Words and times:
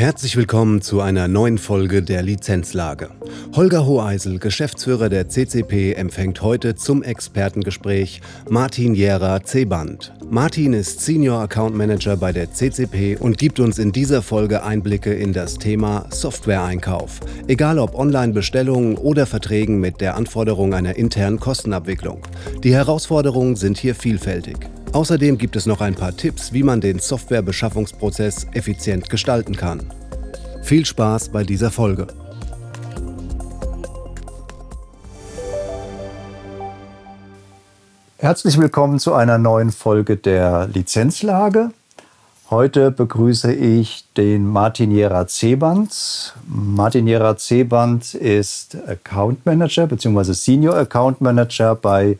Herzlich 0.00 0.34
willkommen 0.38 0.80
zu 0.80 1.02
einer 1.02 1.28
neuen 1.28 1.58
Folge 1.58 2.02
der 2.02 2.22
Lizenzlage. 2.22 3.10
Holger 3.54 3.84
Hoheisel, 3.84 4.38
Geschäftsführer 4.38 5.10
der 5.10 5.28
CCP, 5.28 5.92
empfängt 5.92 6.40
heute 6.40 6.74
zum 6.74 7.02
Expertengespräch 7.02 8.22
Martin 8.48 8.94
Jera 8.94 9.44
Zeband. 9.44 10.14
Martin 10.30 10.72
ist 10.72 11.02
Senior 11.02 11.42
Account 11.42 11.76
Manager 11.76 12.16
bei 12.16 12.32
der 12.32 12.50
CCP 12.50 13.18
und 13.20 13.36
gibt 13.36 13.60
uns 13.60 13.78
in 13.78 13.92
dieser 13.92 14.22
Folge 14.22 14.62
Einblicke 14.62 15.12
in 15.12 15.34
das 15.34 15.58
Thema 15.58 16.06
Software-Einkauf. 16.08 17.20
Egal 17.46 17.78
ob 17.78 17.94
Online-Bestellungen 17.94 18.96
oder 18.96 19.26
Verträgen 19.26 19.80
mit 19.80 20.00
der 20.00 20.16
Anforderung 20.16 20.72
einer 20.72 20.96
internen 20.96 21.38
Kostenabwicklung. 21.38 22.22
Die 22.64 22.72
Herausforderungen 22.72 23.54
sind 23.54 23.76
hier 23.76 23.94
vielfältig. 23.94 24.70
Außerdem 24.92 25.38
gibt 25.38 25.54
es 25.54 25.66
noch 25.66 25.80
ein 25.80 25.94
paar 25.94 26.16
Tipps, 26.16 26.52
wie 26.52 26.64
man 26.64 26.80
den 26.80 26.98
Softwarebeschaffungsprozess 26.98 28.48
effizient 28.54 29.08
gestalten 29.08 29.54
kann. 29.56 29.92
Viel 30.64 30.84
Spaß 30.84 31.28
bei 31.28 31.44
dieser 31.44 31.70
Folge. 31.70 32.08
Herzlich 38.18 38.58
willkommen 38.58 38.98
zu 38.98 39.14
einer 39.14 39.38
neuen 39.38 39.70
Folge 39.70 40.16
der 40.16 40.66
Lizenzlage. 40.66 41.70
Heute 42.50 42.90
begrüße 42.90 43.52
ich 43.52 44.04
den 44.16 44.44
Martin 44.44 44.90
Jera 44.90 45.28
Zeband. 45.28 46.34
Martin 46.48 47.06
Jera 47.06 47.36
Zeband 47.36 48.14
ist 48.14 48.76
Account 48.88 49.46
Manager 49.46 49.86
bzw. 49.86 50.32
Senior 50.32 50.74
Account 50.76 51.20
Manager 51.20 51.76
bei 51.76 52.18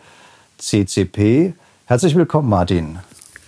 CCP. 0.58 1.54
Herzlich 1.90 2.14
willkommen, 2.14 2.48
Martin. 2.48 3.00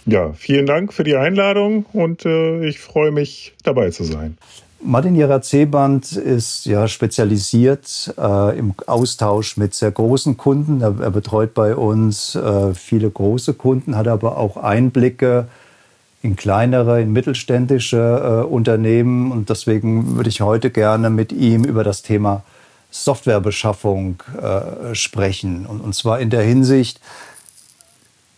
Ja, 0.05 0.33
vielen 0.33 0.67
Dank 0.67 0.93
für 0.93 1.05
die 1.05 1.15
Einladung 1.15 1.87
und 1.93 2.27
äh, 2.27 2.67
ich 2.67 2.81
freue 2.81 3.13
mich, 3.13 3.55
dabei 3.63 3.91
zu 3.91 4.03
sein. 4.03 4.37
Martin 4.83 5.15
Jera-Zeband 5.15 6.17
ist 6.17 6.67
ja 6.67 6.89
spezialisiert 6.89 8.13
äh, 8.19 8.59
im 8.59 8.75
Austausch 8.89 9.57
mit 9.59 9.75
sehr 9.75 9.93
großen 9.93 10.39
Kunden. 10.39 10.81
Er, 10.81 10.93
er 11.01 11.13
betreut 11.13 11.55
bei 11.55 11.77
uns 11.77 12.35
äh, 12.35 12.75
viele 12.75 13.09
große 13.09 13.55
Kunden, 13.55 13.95
hat 13.95 14.09
aber 14.09 14.37
auch 14.39 14.57
Einblicke 14.57 15.47
in 16.21 16.35
kleinere, 16.35 17.01
in 17.01 17.13
mittelständische 17.13 18.43
äh, 18.43 18.45
Unternehmen. 18.45 19.31
Und 19.31 19.51
deswegen 19.51 20.17
würde 20.17 20.31
ich 20.31 20.41
heute 20.41 20.71
gerne 20.71 21.11
mit 21.11 21.31
ihm 21.31 21.63
über 21.63 21.85
das 21.85 22.03
Thema 22.03 22.43
Softwarebeschaffung 22.91 24.21
äh, 24.43 24.97
sprechen. 24.97 25.65
Und, 25.65 25.81
und 25.81 25.95
zwar 25.95 26.19
in 26.19 26.29
der 26.29 26.43
Hinsicht, 26.43 27.01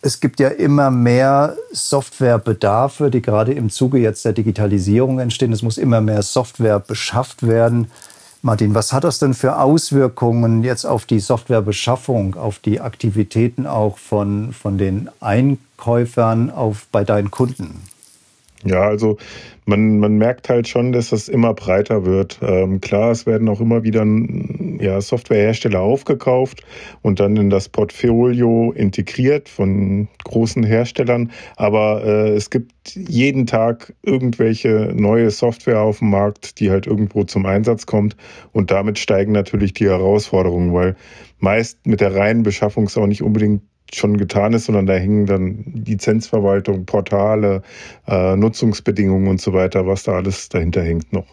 es 0.04 0.20
gibt 0.20 0.38
ja 0.38 0.48
immer 0.48 0.90
mehr 0.90 1.56
Softwarebedarfe, 1.72 3.10
die 3.10 3.22
gerade 3.22 3.54
im 3.54 3.70
Zuge 3.70 3.98
jetzt 3.98 4.26
der 4.26 4.34
Digitalisierung 4.34 5.18
entstehen. 5.18 5.50
Es 5.50 5.62
muss 5.62 5.78
immer 5.78 6.02
mehr 6.02 6.20
Software 6.20 6.78
beschafft 6.78 7.46
werden. 7.46 7.90
Martin, 8.42 8.74
was 8.74 8.92
hat 8.92 9.04
das 9.04 9.18
denn 9.18 9.32
für 9.32 9.58
Auswirkungen 9.58 10.62
jetzt 10.62 10.84
auf 10.84 11.06
die 11.06 11.20
Softwarebeschaffung, 11.20 12.34
auf 12.34 12.58
die 12.58 12.82
Aktivitäten 12.82 13.66
auch 13.66 13.96
von, 13.96 14.52
von 14.52 14.76
den 14.76 15.08
Einkäufern 15.20 16.50
auf, 16.50 16.86
bei 16.92 17.02
deinen 17.02 17.30
Kunden? 17.30 17.80
Ja, 18.66 18.82
also 18.82 19.18
man, 19.66 19.98
man 19.98 20.16
merkt 20.16 20.48
halt 20.48 20.68
schon, 20.68 20.92
dass 20.92 21.10
das 21.10 21.28
immer 21.28 21.54
breiter 21.54 22.04
wird. 22.04 22.38
Ähm, 22.42 22.80
klar, 22.80 23.10
es 23.10 23.26
werden 23.26 23.48
auch 23.48 23.60
immer 23.60 23.82
wieder 23.82 24.04
ja, 24.80 25.00
Softwarehersteller 25.00 25.80
aufgekauft 25.80 26.62
und 27.02 27.20
dann 27.20 27.36
in 27.36 27.50
das 27.50 27.68
Portfolio 27.68 28.72
integriert 28.72 29.48
von 29.48 30.08
großen 30.24 30.62
Herstellern. 30.62 31.30
Aber 31.56 32.04
äh, 32.04 32.30
es 32.30 32.50
gibt 32.50 32.72
jeden 32.94 33.46
Tag 33.46 33.94
irgendwelche 34.02 34.92
neue 34.94 35.30
Software 35.30 35.80
auf 35.80 35.98
dem 35.98 36.10
Markt, 36.10 36.60
die 36.60 36.70
halt 36.70 36.86
irgendwo 36.86 37.24
zum 37.24 37.46
Einsatz 37.46 37.86
kommt. 37.86 38.16
Und 38.52 38.70
damit 38.70 38.98
steigen 38.98 39.32
natürlich 39.32 39.74
die 39.74 39.86
Herausforderungen, 39.86 40.72
weil 40.72 40.96
meist 41.38 41.86
mit 41.86 42.00
der 42.00 42.14
reinen 42.14 42.42
Beschaffung 42.42 42.84
es 42.84 42.96
auch 42.96 43.06
nicht 43.06 43.22
unbedingt 43.22 43.62
schon 43.92 44.16
getan 44.16 44.52
ist, 44.52 44.66
sondern 44.66 44.86
da 44.86 44.94
hängen 44.94 45.26
dann 45.26 45.64
Lizenzverwaltung, 45.86 46.86
Portale, 46.86 47.62
äh, 48.06 48.36
Nutzungsbedingungen 48.36 49.28
und 49.28 49.40
so 49.40 49.52
weiter, 49.52 49.86
was 49.86 50.04
da 50.04 50.12
alles 50.12 50.48
dahinter 50.48 50.82
hängt 50.82 51.12
noch. 51.12 51.26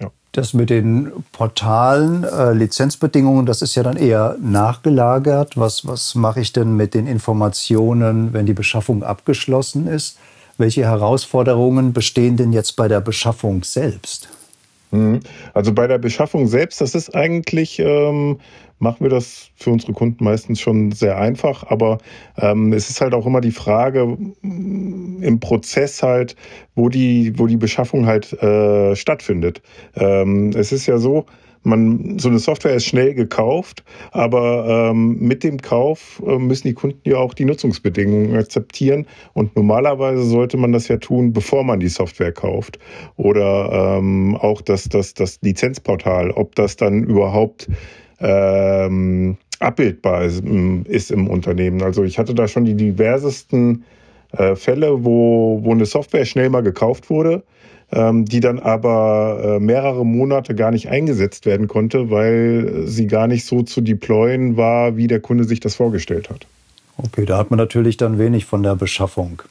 Ja. 0.00 0.10
Das 0.32 0.54
mit 0.54 0.70
den 0.70 1.12
Portalen, 1.32 2.24
äh, 2.24 2.52
Lizenzbedingungen, 2.52 3.46
das 3.46 3.62
ist 3.62 3.74
ja 3.74 3.82
dann 3.82 3.96
eher 3.96 4.36
nachgelagert. 4.40 5.56
Was, 5.56 5.86
was 5.86 6.14
mache 6.14 6.40
ich 6.40 6.52
denn 6.52 6.76
mit 6.76 6.94
den 6.94 7.06
Informationen, 7.06 8.32
wenn 8.32 8.46
die 8.46 8.54
Beschaffung 8.54 9.02
abgeschlossen 9.02 9.86
ist? 9.86 10.18
Welche 10.56 10.84
Herausforderungen 10.84 11.92
bestehen 11.92 12.36
denn 12.36 12.52
jetzt 12.52 12.76
bei 12.76 12.86
der 12.86 13.00
Beschaffung 13.00 13.64
selbst? 13.64 14.28
Mhm. 14.90 15.20
Also 15.54 15.72
bei 15.72 15.86
der 15.86 15.98
Beschaffung 15.98 16.46
selbst, 16.48 16.80
das 16.80 16.94
ist 16.94 17.14
eigentlich 17.14 17.78
ähm, 17.78 18.40
machen 18.80 19.00
wir 19.00 19.10
das 19.10 19.50
für 19.54 19.70
unsere 19.70 19.92
Kunden 19.92 20.24
meistens 20.24 20.60
schon 20.60 20.90
sehr 20.90 21.18
einfach. 21.18 21.64
Aber 21.70 21.98
ähm, 22.38 22.72
es 22.72 22.90
ist 22.90 23.00
halt 23.00 23.14
auch 23.14 23.26
immer 23.26 23.40
die 23.40 23.52
Frage 23.52 24.06
mm, 24.42 25.22
im 25.22 25.38
Prozess 25.38 26.02
halt, 26.02 26.34
wo 26.74 26.88
die, 26.88 27.38
wo 27.38 27.46
die 27.46 27.58
Beschaffung 27.58 28.06
halt 28.06 28.32
äh, 28.42 28.96
stattfindet. 28.96 29.62
Ähm, 29.94 30.50
es 30.56 30.72
ist 30.72 30.86
ja 30.86 30.98
so, 30.98 31.26
man, 31.62 32.18
so 32.18 32.30
eine 32.30 32.38
Software 32.38 32.74
ist 32.74 32.86
schnell 32.86 33.14
gekauft, 33.14 33.84
aber 34.12 34.90
ähm, 34.90 35.18
mit 35.18 35.44
dem 35.44 35.58
Kauf 35.58 36.22
äh, 36.26 36.38
müssen 36.38 36.68
die 36.68 36.74
Kunden 36.74 37.00
ja 37.04 37.18
auch 37.18 37.34
die 37.34 37.44
Nutzungsbedingungen 37.44 38.34
akzeptieren. 38.34 39.06
Und 39.34 39.54
normalerweise 39.56 40.22
sollte 40.22 40.56
man 40.56 40.72
das 40.72 40.88
ja 40.88 40.96
tun, 40.96 41.32
bevor 41.34 41.64
man 41.64 41.80
die 41.80 41.88
Software 41.88 42.32
kauft. 42.32 42.78
Oder 43.16 43.98
ähm, 43.98 44.36
auch 44.36 44.62
das, 44.62 44.88
das, 44.88 45.12
das 45.12 45.38
Lizenzportal, 45.42 46.30
ob 46.30 46.54
das 46.54 46.76
dann 46.76 47.04
überhaupt 47.04 47.68
ähm, 48.20 49.36
abbildbar 49.58 50.24
ist, 50.24 50.44
ist, 50.44 51.10
im 51.10 51.28
Unternehmen. 51.28 51.82
Also 51.82 52.04
ich 52.04 52.18
hatte 52.18 52.34
da 52.34 52.48
schon 52.48 52.64
die 52.64 52.74
diversesten 52.74 53.84
äh, 54.32 54.54
Fälle, 54.56 55.04
wo, 55.04 55.60
wo 55.62 55.72
eine 55.72 55.86
Software 55.86 56.24
schnell 56.24 56.50
mal 56.50 56.62
gekauft 56.62 57.10
wurde, 57.10 57.42
ähm, 57.92 58.24
die 58.24 58.40
dann 58.40 58.58
aber 58.58 59.40
äh, 59.42 59.60
mehrere 59.60 60.06
Monate 60.06 60.54
gar 60.54 60.70
nicht 60.70 60.88
eingesetzt 60.88 61.46
werden 61.46 61.68
konnte, 61.68 62.10
weil 62.10 62.84
sie 62.86 63.06
gar 63.06 63.26
nicht 63.26 63.44
so 63.44 63.62
zu 63.62 63.80
deployen 63.80 64.56
war, 64.56 64.96
wie 64.96 65.06
der 65.06 65.20
Kunde 65.20 65.44
sich 65.44 65.60
das 65.60 65.74
vorgestellt 65.74 66.30
hat. 66.30 66.46
Okay, 66.96 67.24
da 67.24 67.38
hat 67.38 67.50
man 67.50 67.58
natürlich 67.58 67.96
dann 67.96 68.18
wenig 68.18 68.44
von 68.44 68.62
der 68.62 68.76
Beschaffung. 68.76 69.42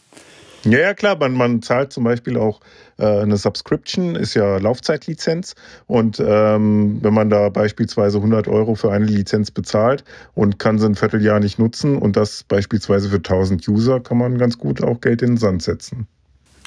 Ja, 0.63 0.79
ja, 0.79 0.93
klar, 0.93 1.17
man, 1.17 1.33
man 1.33 1.61
zahlt 1.61 1.93
zum 1.93 2.03
Beispiel 2.03 2.37
auch 2.37 2.59
äh, 2.97 3.05
eine 3.05 3.37
Subscription, 3.37 4.15
ist 4.15 4.33
ja 4.33 4.57
Laufzeitlizenz. 4.57 5.55
Und 5.87 6.21
ähm, 6.25 6.99
wenn 7.01 7.13
man 7.13 7.29
da 7.29 7.49
beispielsweise 7.49 8.17
100 8.17 8.47
Euro 8.47 8.75
für 8.75 8.91
eine 8.91 9.05
Lizenz 9.05 9.51
bezahlt 9.51 10.03
und 10.35 10.59
kann 10.59 10.77
sie 10.77 10.85
ein 10.85 10.95
Vierteljahr 10.95 11.39
nicht 11.39 11.59
nutzen 11.59 11.97
und 11.97 12.17
das 12.17 12.43
beispielsweise 12.43 13.09
für 13.09 13.17
1000 13.17 13.67
User, 13.69 14.01
kann 14.01 14.17
man 14.17 14.37
ganz 14.37 14.57
gut 14.57 14.83
auch 14.83 14.99
Geld 14.99 15.21
in 15.21 15.31
den 15.31 15.37
Sand 15.37 15.63
setzen. 15.63 16.07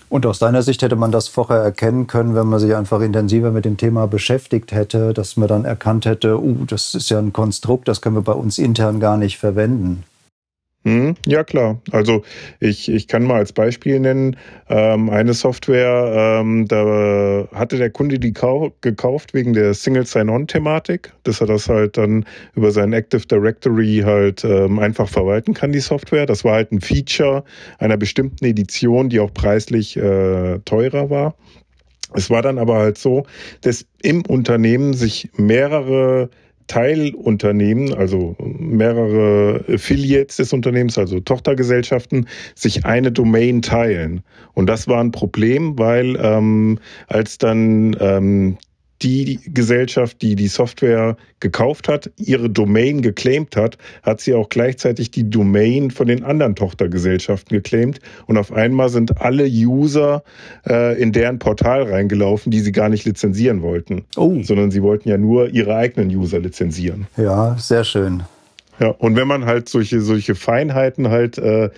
Und 0.09 0.27
aus 0.27 0.39
deiner 0.39 0.63
Sicht 0.63 0.83
hätte 0.83 0.97
man 0.97 1.11
das 1.11 1.29
vorher 1.29 1.63
erkennen 1.63 2.07
können, 2.07 2.35
wenn 2.35 2.47
man 2.47 2.61
sich 2.61 2.75
einfach 2.75 3.01
intensiver 3.01 3.51
mit 3.51 3.65
dem 3.65 3.79
Thema 3.79 4.07
beschäftigt 4.07 4.73
hätte, 4.73 5.15
dass 5.15 5.39
man 5.39 5.49
dann 5.49 5.65
erkannt 5.65 6.05
hätte, 6.05 6.39
uh, 6.39 6.67
das 6.67 6.95
ist 6.95 7.09
ja 7.09 7.19
ein 7.19 7.33
Konstrukt, 7.33 7.89
das 7.89 8.03
können 8.03 8.17
wir 8.17 8.23
bei 8.23 8.33
uns 8.33 8.59
intern 8.59 9.01
gar 9.01 9.17
nicht 9.17 9.39
verwenden. 9.39 10.05
Mhm, 10.85 11.15
ja, 11.27 11.45
klar. 11.45 11.81
Also 11.93 12.23
ich, 12.59 12.91
ich 12.91 13.07
kann 13.07 13.23
mal 13.23 13.37
als 13.37 13.53
Beispiel 13.53 14.01
nennen, 14.01 14.37
ähm, 14.69 15.11
eine 15.11 15.33
Software, 15.33 16.41
ähm, 16.41 16.67
da 16.67 17.47
hatte 17.53 17.77
der 17.79 17.91
Kunde 17.91 18.19
die 18.19 18.33
gekauft 18.81 19.33
wegen 19.33 19.53
der 19.53 19.75
Single 19.75 20.07
Sign-On-Thematik, 20.07 21.13
dass 21.23 21.41
er 21.41 21.47
das 21.47 21.69
halt 21.69 21.97
dann 21.97 22.25
über 22.57 22.73
sein 22.73 22.93
Active 22.93 23.25
Directory 23.27 24.03
halt 24.05 24.43
ähm, 24.45 24.81
einfach 24.81 25.09
verwalten 25.09 25.55
kann, 25.55 25.71
die 25.71 25.79
Software. 25.81 26.27
Das 26.27 26.45
war 26.45 26.55
halt 26.55 26.73
ein 26.73 26.81
Feature 26.81 27.45
einer 27.79 27.97
bestimmten 27.97 28.45
Edition, 28.45 29.09
die 29.09 29.21
auch 29.21 29.33
preislich 29.33 29.97
äh, 29.97 30.59
teurer 30.65 31.11
war. 31.11 31.37
Es 32.15 32.29
war 32.29 32.43
dann 32.43 32.59
aber 32.59 32.77
halt 32.79 32.99
so, 32.99 33.25
dass 33.61 33.87
im 34.03 34.23
Unternehmen 34.27 34.95
sich 34.95 35.31
mehrere 35.37 36.29
Teilunternehmen, 36.73 37.93
also 37.93 38.35
mehrere 38.39 39.63
Affiliates 39.69 40.37
des 40.39 40.55
Unternehmens, 40.55 40.97
also 40.97 41.21
Tochtergesellschaften, 41.21 42.27
sich 42.55 42.87
eine 42.87 43.13
Domain 43.13 43.61
teilen. 43.61 44.23
Und 44.55 44.71
das 44.71 44.89
war 44.89 44.99
ein 45.05 45.13
Problem, 45.13 45.79
weil 45.79 46.17
ähm, 46.19 46.79
als 47.09 47.37
dann 47.37 47.95
ähm, 48.01 48.57
die 49.03 49.41
Gesellschaft, 49.47 50.23
die 50.23 50.37
die 50.37 50.49
Software 50.49 51.17
gekauft 51.41 51.89
hat, 51.89 52.11
ihre 52.17 52.49
Domain 52.49 53.03
geclaimt 53.03 53.57
hat, 53.57 53.79
hat 54.03 54.21
sie 54.21 54.35
auch 54.35 54.49
gleichzeitig 54.49 55.11
die 55.11 55.29
Domain 55.29 55.91
von 55.91 56.07
den 56.07 56.23
anderen 56.25 56.55
Tochtergesellschaften 56.55 57.57
geclaimt. 57.57 57.99
Und 58.27 58.37
auf 58.37 58.53
einmal 58.53 58.89
sind 58.89 59.21
alle 59.21 59.47
User 59.47 60.23
äh, 60.67 61.01
in 61.01 61.13
deren 61.13 61.39
Portal 61.39 61.83
reingelaufen, 61.83 62.51
die 62.51 62.61
sie 62.61 62.73
gar 62.73 62.89
nicht 62.89 63.05
lizenzieren 63.05 63.63
wollten. 63.63 64.05
Oh. 64.17 64.43
Sondern 64.43 64.71
sie 64.71 64.83
wollten 64.83 65.09
ja 65.09 65.19
nur 65.19 65.49
ihre 65.49 65.75
eigenen 65.75 66.09
User 66.15 66.39
lizenzieren. 66.39 67.07
Ja, 67.17 67.57
sehr 67.59 67.85
schön. 67.85 68.23
Ja, 68.79 68.89
und 68.89 69.17
wenn 69.17 69.29
man 69.29 69.45
halt 69.45 69.69
solche, 69.69 70.01
solche 70.01 70.35
Feinheiten 70.35 71.09
halt 71.09 71.39
äh, 71.39 71.71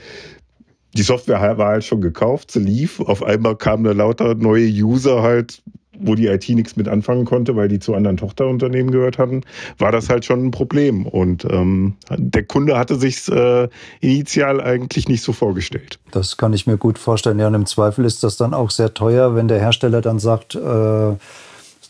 die 0.97 1.03
Software 1.03 1.59
war 1.59 1.69
halt 1.69 1.85
schon 1.85 2.01
gekauft, 2.01 2.53
sie 2.53 2.61
lief. 2.61 3.01
Auf 3.01 3.23
einmal 3.23 3.57
kamen 3.57 3.85
da 3.85 3.93
lauter 3.93 4.35
neue 4.35 4.69
User 4.69 5.23
halt, 5.23 5.61
wo 5.99 6.15
die 6.15 6.27
IT 6.27 6.49
nichts 6.49 6.77
mit 6.77 6.89
anfangen 6.89 7.25
konnte, 7.25 7.57
weil 7.57 7.69
die 7.69 7.79
zu 7.79 7.95
anderen 7.95 8.17
Tochterunternehmen 8.17 8.91
gehört 8.91 9.19
hatten, 9.19 9.43
war 9.79 9.93
das 9.93 10.09
halt 10.09 10.25
schon 10.25 10.47
ein 10.47 10.51
Problem. 10.51 11.07
Und 11.07 11.45
ähm, 11.45 11.95
der 12.11 12.45
Kunde 12.45 12.79
hatte 12.79 12.97
sich 12.97 13.29
äh, 13.29 13.69
initial 14.01 14.61
eigentlich 14.61 15.09
nicht 15.09 15.23
so 15.23 15.33
vorgestellt. 15.33 15.99
Das 16.11 16.37
kann 16.37 16.53
ich 16.53 16.67
mir 16.67 16.77
gut 16.77 16.99
vorstellen. 16.99 17.39
Ja, 17.39 17.49
und 17.49 17.55
im 17.55 17.67
Zweifel 17.67 18.05
ist 18.05 18.23
das 18.23 18.37
dann 18.37 18.55
auch 18.55 18.71
sehr 18.71 18.95
teuer, 18.95 19.35
wenn 19.35 19.49
der 19.49 19.61
Hersteller 19.61 20.01
dann 20.01 20.19
sagt, 20.19 20.55
äh, 20.55 21.15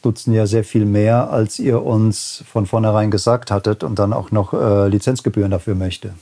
nutzen 0.05 0.35
ja 0.35 0.47
sehr 0.47 0.65
viel 0.65 0.85
mehr, 0.85 1.31
als 1.31 1.59
ihr 1.59 1.83
uns 1.83 2.45
von 2.47 2.67
vornherein 2.67 3.11
gesagt 3.11 3.51
hattet 3.51 3.83
und 3.83 3.99
dann 3.99 4.13
auch 4.13 4.31
noch 4.31 4.53
äh, 4.53 4.89
Lizenzgebühren 4.89 5.51
dafür 5.51 5.75
möchte. 5.75 6.13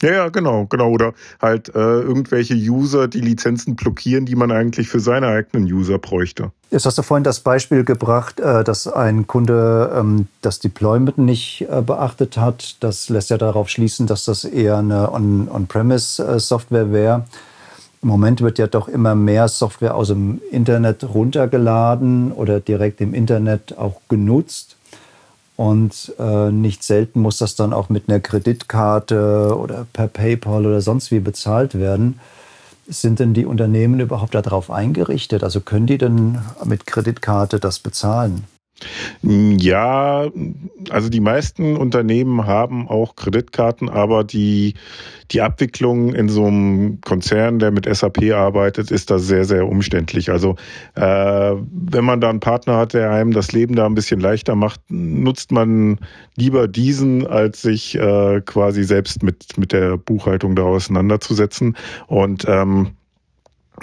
Ja, 0.00 0.12
ja, 0.12 0.28
genau, 0.28 0.66
genau. 0.66 0.90
Oder 0.90 1.12
halt 1.40 1.74
äh, 1.74 1.78
irgendwelche 1.78 2.54
User, 2.54 3.08
die 3.08 3.20
Lizenzen 3.20 3.74
blockieren, 3.74 4.26
die 4.26 4.36
man 4.36 4.52
eigentlich 4.52 4.88
für 4.88 5.00
seine 5.00 5.26
eigenen 5.26 5.64
User 5.64 5.98
bräuchte. 5.98 6.52
Jetzt 6.70 6.86
hast 6.86 6.98
du 6.98 7.02
vorhin 7.02 7.24
das 7.24 7.40
Beispiel 7.40 7.82
gebracht, 7.84 8.38
äh, 8.38 8.62
dass 8.62 8.86
ein 8.86 9.26
Kunde 9.26 9.92
ähm, 9.96 10.28
das 10.40 10.60
Deployment 10.60 11.18
nicht 11.18 11.66
äh, 11.68 11.82
beachtet 11.82 12.36
hat. 12.36 12.76
Das 12.80 13.08
lässt 13.08 13.30
ja 13.30 13.38
darauf 13.38 13.68
schließen, 13.68 14.06
dass 14.06 14.24
das 14.24 14.44
eher 14.44 14.78
eine 14.78 15.12
On-Premise-Software 15.12 16.82
äh, 16.82 16.92
wäre. 16.92 17.24
Im 18.00 18.08
Moment 18.08 18.40
wird 18.40 18.58
ja 18.58 18.68
doch 18.68 18.86
immer 18.86 19.16
mehr 19.16 19.48
Software 19.48 19.96
aus 19.96 20.08
dem 20.08 20.40
Internet 20.52 21.02
runtergeladen 21.02 22.30
oder 22.30 22.60
direkt 22.60 23.00
im 23.00 23.12
Internet 23.12 23.76
auch 23.76 24.00
genutzt. 24.08 24.77
Und 25.58 26.14
äh, 26.20 26.52
nicht 26.52 26.84
selten 26.84 27.20
muss 27.20 27.38
das 27.38 27.56
dann 27.56 27.72
auch 27.72 27.88
mit 27.88 28.08
einer 28.08 28.20
Kreditkarte 28.20 29.56
oder 29.58 29.88
per 29.92 30.06
PayPal 30.06 30.64
oder 30.64 30.80
sonst 30.80 31.10
wie 31.10 31.18
bezahlt 31.18 31.74
werden. 31.74 32.20
Sind 32.86 33.18
denn 33.18 33.34
die 33.34 33.44
Unternehmen 33.44 33.98
überhaupt 33.98 34.36
darauf 34.36 34.70
eingerichtet? 34.70 35.42
Also 35.42 35.60
können 35.60 35.88
die 35.88 35.98
denn 35.98 36.38
mit 36.64 36.86
Kreditkarte 36.86 37.58
das 37.58 37.80
bezahlen? 37.80 38.44
Ja, 39.22 40.28
also 40.90 41.08
die 41.08 41.20
meisten 41.20 41.76
Unternehmen 41.76 42.46
haben 42.46 42.88
auch 42.88 43.16
Kreditkarten, 43.16 43.88
aber 43.88 44.22
die, 44.22 44.74
die 45.32 45.40
Abwicklung 45.40 46.14
in 46.14 46.28
so 46.28 46.46
einem 46.46 47.00
Konzern, 47.00 47.58
der 47.58 47.72
mit 47.72 47.92
SAP 47.92 48.32
arbeitet, 48.32 48.90
ist 48.90 49.10
da 49.10 49.18
sehr, 49.18 49.44
sehr 49.44 49.66
umständlich. 49.66 50.30
Also 50.30 50.54
äh, 50.94 51.02
wenn 51.02 52.04
man 52.04 52.20
da 52.20 52.30
einen 52.30 52.40
Partner 52.40 52.76
hat, 52.76 52.94
der 52.94 53.10
einem 53.10 53.32
das 53.32 53.52
Leben 53.52 53.74
da 53.74 53.86
ein 53.86 53.94
bisschen 53.94 54.20
leichter 54.20 54.54
macht, 54.54 54.80
nutzt 54.88 55.50
man 55.50 55.98
lieber 56.36 56.68
diesen, 56.68 57.26
als 57.26 57.62
sich 57.62 57.96
äh, 57.96 58.40
quasi 58.42 58.84
selbst 58.84 59.22
mit, 59.22 59.58
mit 59.58 59.72
der 59.72 59.96
Buchhaltung 59.96 60.54
da 60.54 60.62
auseinanderzusetzen. 60.62 61.76
Und 62.06 62.44
ähm, 62.48 62.92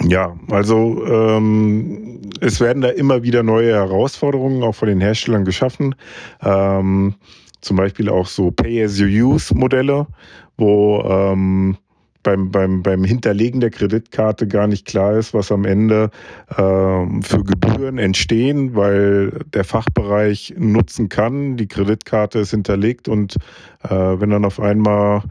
ja, 0.02 0.36
also 0.50 1.04
ähm, 1.06 2.20
es 2.40 2.60
werden 2.60 2.82
da 2.82 2.88
immer 2.88 3.22
wieder 3.22 3.42
neue 3.42 3.72
Herausforderungen 3.72 4.62
auch 4.62 4.74
von 4.74 4.88
den 4.88 5.00
Herstellern 5.00 5.44
geschaffen. 5.44 5.94
Ähm, 6.42 7.14
zum 7.60 7.76
Beispiel 7.76 8.08
auch 8.08 8.26
so 8.26 8.50
Pay-as-you-use-Modelle, 8.50 10.06
wo 10.56 11.02
ähm, 11.02 11.76
beim, 12.22 12.50
beim, 12.50 12.82
beim 12.82 13.04
Hinterlegen 13.04 13.60
der 13.60 13.70
Kreditkarte 13.70 14.48
gar 14.48 14.66
nicht 14.66 14.84
klar 14.84 15.16
ist, 15.16 15.32
was 15.32 15.52
am 15.52 15.64
Ende 15.64 16.10
ähm, 16.58 17.22
für 17.22 17.44
Gebühren 17.44 17.98
entstehen, 17.98 18.74
weil 18.74 19.44
der 19.54 19.64
Fachbereich 19.64 20.54
nutzen 20.58 21.08
kann, 21.08 21.56
die 21.56 21.68
Kreditkarte 21.68 22.40
ist 22.40 22.50
hinterlegt 22.50 23.08
und 23.08 23.36
äh, 23.84 23.90
wenn 23.90 24.30
dann 24.30 24.44
auf 24.44 24.58
einmal 24.58 25.22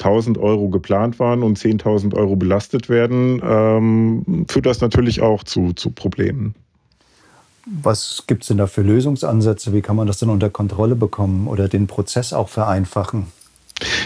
1000 0.00 0.38
Euro 0.38 0.68
geplant 0.68 1.18
waren 1.18 1.42
und 1.42 1.58
10.000 1.58 2.14
Euro 2.14 2.36
belastet 2.36 2.88
werden, 2.88 3.40
ähm, 3.44 4.46
führt 4.48 4.66
das 4.66 4.80
natürlich 4.80 5.20
auch 5.20 5.44
zu, 5.44 5.72
zu 5.72 5.90
Problemen. 5.90 6.54
Was 7.66 8.24
gibt 8.26 8.42
es 8.42 8.48
denn 8.48 8.56
da 8.56 8.66
für 8.66 8.82
Lösungsansätze? 8.82 9.72
Wie 9.72 9.82
kann 9.82 9.94
man 9.94 10.06
das 10.06 10.18
denn 10.18 10.30
unter 10.30 10.50
Kontrolle 10.50 10.96
bekommen 10.96 11.46
oder 11.46 11.68
den 11.68 11.86
Prozess 11.86 12.32
auch 12.32 12.48
vereinfachen? 12.48 13.26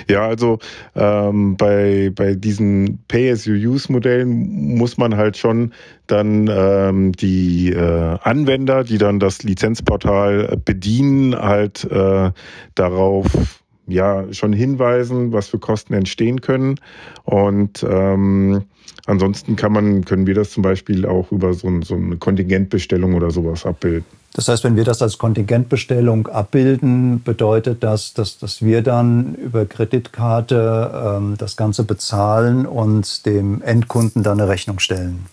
Ja, 0.09 0.27
also 0.27 0.59
ähm, 0.95 1.57
bei, 1.57 2.13
bei 2.15 2.35
diesen 2.35 3.03
Pay-as-you-use-Modellen 3.09 4.77
muss 4.77 4.99
man 4.99 5.17
halt 5.17 5.37
schon 5.37 5.73
dann 6.07 6.49
ähm, 6.49 7.13
die 7.13 7.73
äh, 7.73 8.19
Anwender, 8.23 8.85
die 8.85 8.99
dann 8.99 9.19
das 9.19 9.43
Lizenzportal 9.43 10.61
bedienen, 10.65 11.35
halt 11.35 11.85
äh, 11.91 12.31
darauf 12.75 13.64
ja 13.87 14.33
schon 14.33 14.53
hinweisen, 14.53 15.33
was 15.33 15.49
für 15.49 15.59
Kosten 15.59 15.95
entstehen 15.95 16.41
können. 16.41 16.81
Und 17.25 17.85
ähm, 17.89 18.65
ansonsten 19.07 19.57
kann 19.57 19.73
man, 19.73 20.05
können 20.05 20.27
wir 20.27 20.35
das 20.35 20.51
zum 20.51 20.63
Beispiel 20.63 21.07
auch 21.07 21.33
über 21.33 21.55
so, 21.55 21.71
so 21.83 21.95
eine 21.95 22.17
Kontingentbestellung 22.17 23.15
oder 23.15 23.31
sowas 23.31 23.67
abbilden. 23.67 24.05
Das 24.35 24.49
heißt, 24.49 24.65
wenn 24.65 24.75
wir 24.75 24.83
das 24.83 25.01
als 25.01 25.17
Kontingentbestellung 25.17 26.27
abbilden, 26.27 27.23
bedeutet 27.23 27.85
das, 27.85 28.15
dass, 28.15 28.37
dass 28.39 28.63
wir 28.63 28.83
dann 28.83 29.37
über 29.37 29.65
Kreditkarte 29.65 31.19
ähm, 31.19 31.37
das 31.39 31.57
Ganze 31.57 31.85
bezahlen 31.85 32.67
und 32.67 33.27
dem 33.27 33.63
Endkunden 33.63 34.25
dann 34.25 34.41
eine 34.41 34.49
Rechnung 34.49 34.81
stellen. 34.81 35.27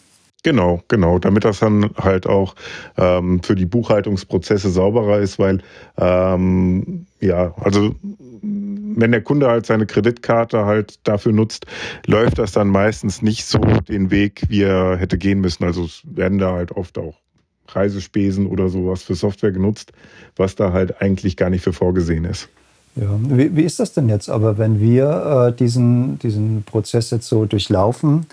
Genau, 0.43 0.81
genau, 0.87 1.17
damit 1.17 1.45
das 1.45 1.59
dann 1.59 1.91
halt 1.97 2.27
auch 2.27 2.55
ähm, 2.97 3.41
für 3.43 3.55
die 3.55 3.65
Buchhaltungsprozesse 3.65 4.69
sauberer 4.69 5.19
ist, 5.19 5.39
weil 5.39 5.61
ähm, 5.97 7.05
ja, 7.19 7.53
also 7.59 7.95
wenn 8.95 9.11
der 9.11 9.21
Kunde 9.21 9.47
halt 9.47 9.65
seine 9.65 9.85
Kreditkarte 9.85 10.65
halt 10.65 10.99
dafür 11.07 11.31
nutzt, 11.31 11.65
läuft 12.05 12.39
das 12.39 12.51
dann 12.51 12.67
meistens 12.67 13.21
nicht 13.21 13.45
so 13.45 13.59
den 13.59 14.11
Weg, 14.11 14.43
wie 14.49 14.63
er 14.63 14.97
hätte 14.97 15.17
gehen 15.17 15.41
müssen. 15.41 15.63
Also 15.63 15.85
es 15.85 16.01
werden 16.05 16.37
da 16.37 16.53
halt 16.53 16.71
oft 16.71 16.97
auch 16.97 17.15
Reisespesen 17.67 18.47
oder 18.47 18.69
sowas 18.69 19.03
für 19.03 19.15
Software 19.15 19.51
genutzt, 19.51 19.93
was 20.35 20.55
da 20.55 20.73
halt 20.73 21.01
eigentlich 21.01 21.37
gar 21.37 21.49
nicht 21.49 21.63
für 21.63 21.73
vorgesehen 21.73 22.25
ist. 22.25 22.49
Ja, 22.95 23.17
wie, 23.21 23.55
wie 23.55 23.63
ist 23.63 23.79
das 23.79 23.93
denn 23.93 24.09
jetzt 24.09 24.29
aber, 24.29 24.57
wenn 24.57 24.81
wir 24.81 25.47
äh, 25.47 25.57
diesen, 25.57 26.19
diesen 26.19 26.63
Prozess 26.63 27.09
jetzt 27.11 27.27
so 27.27 27.45
durchlaufen? 27.45 28.25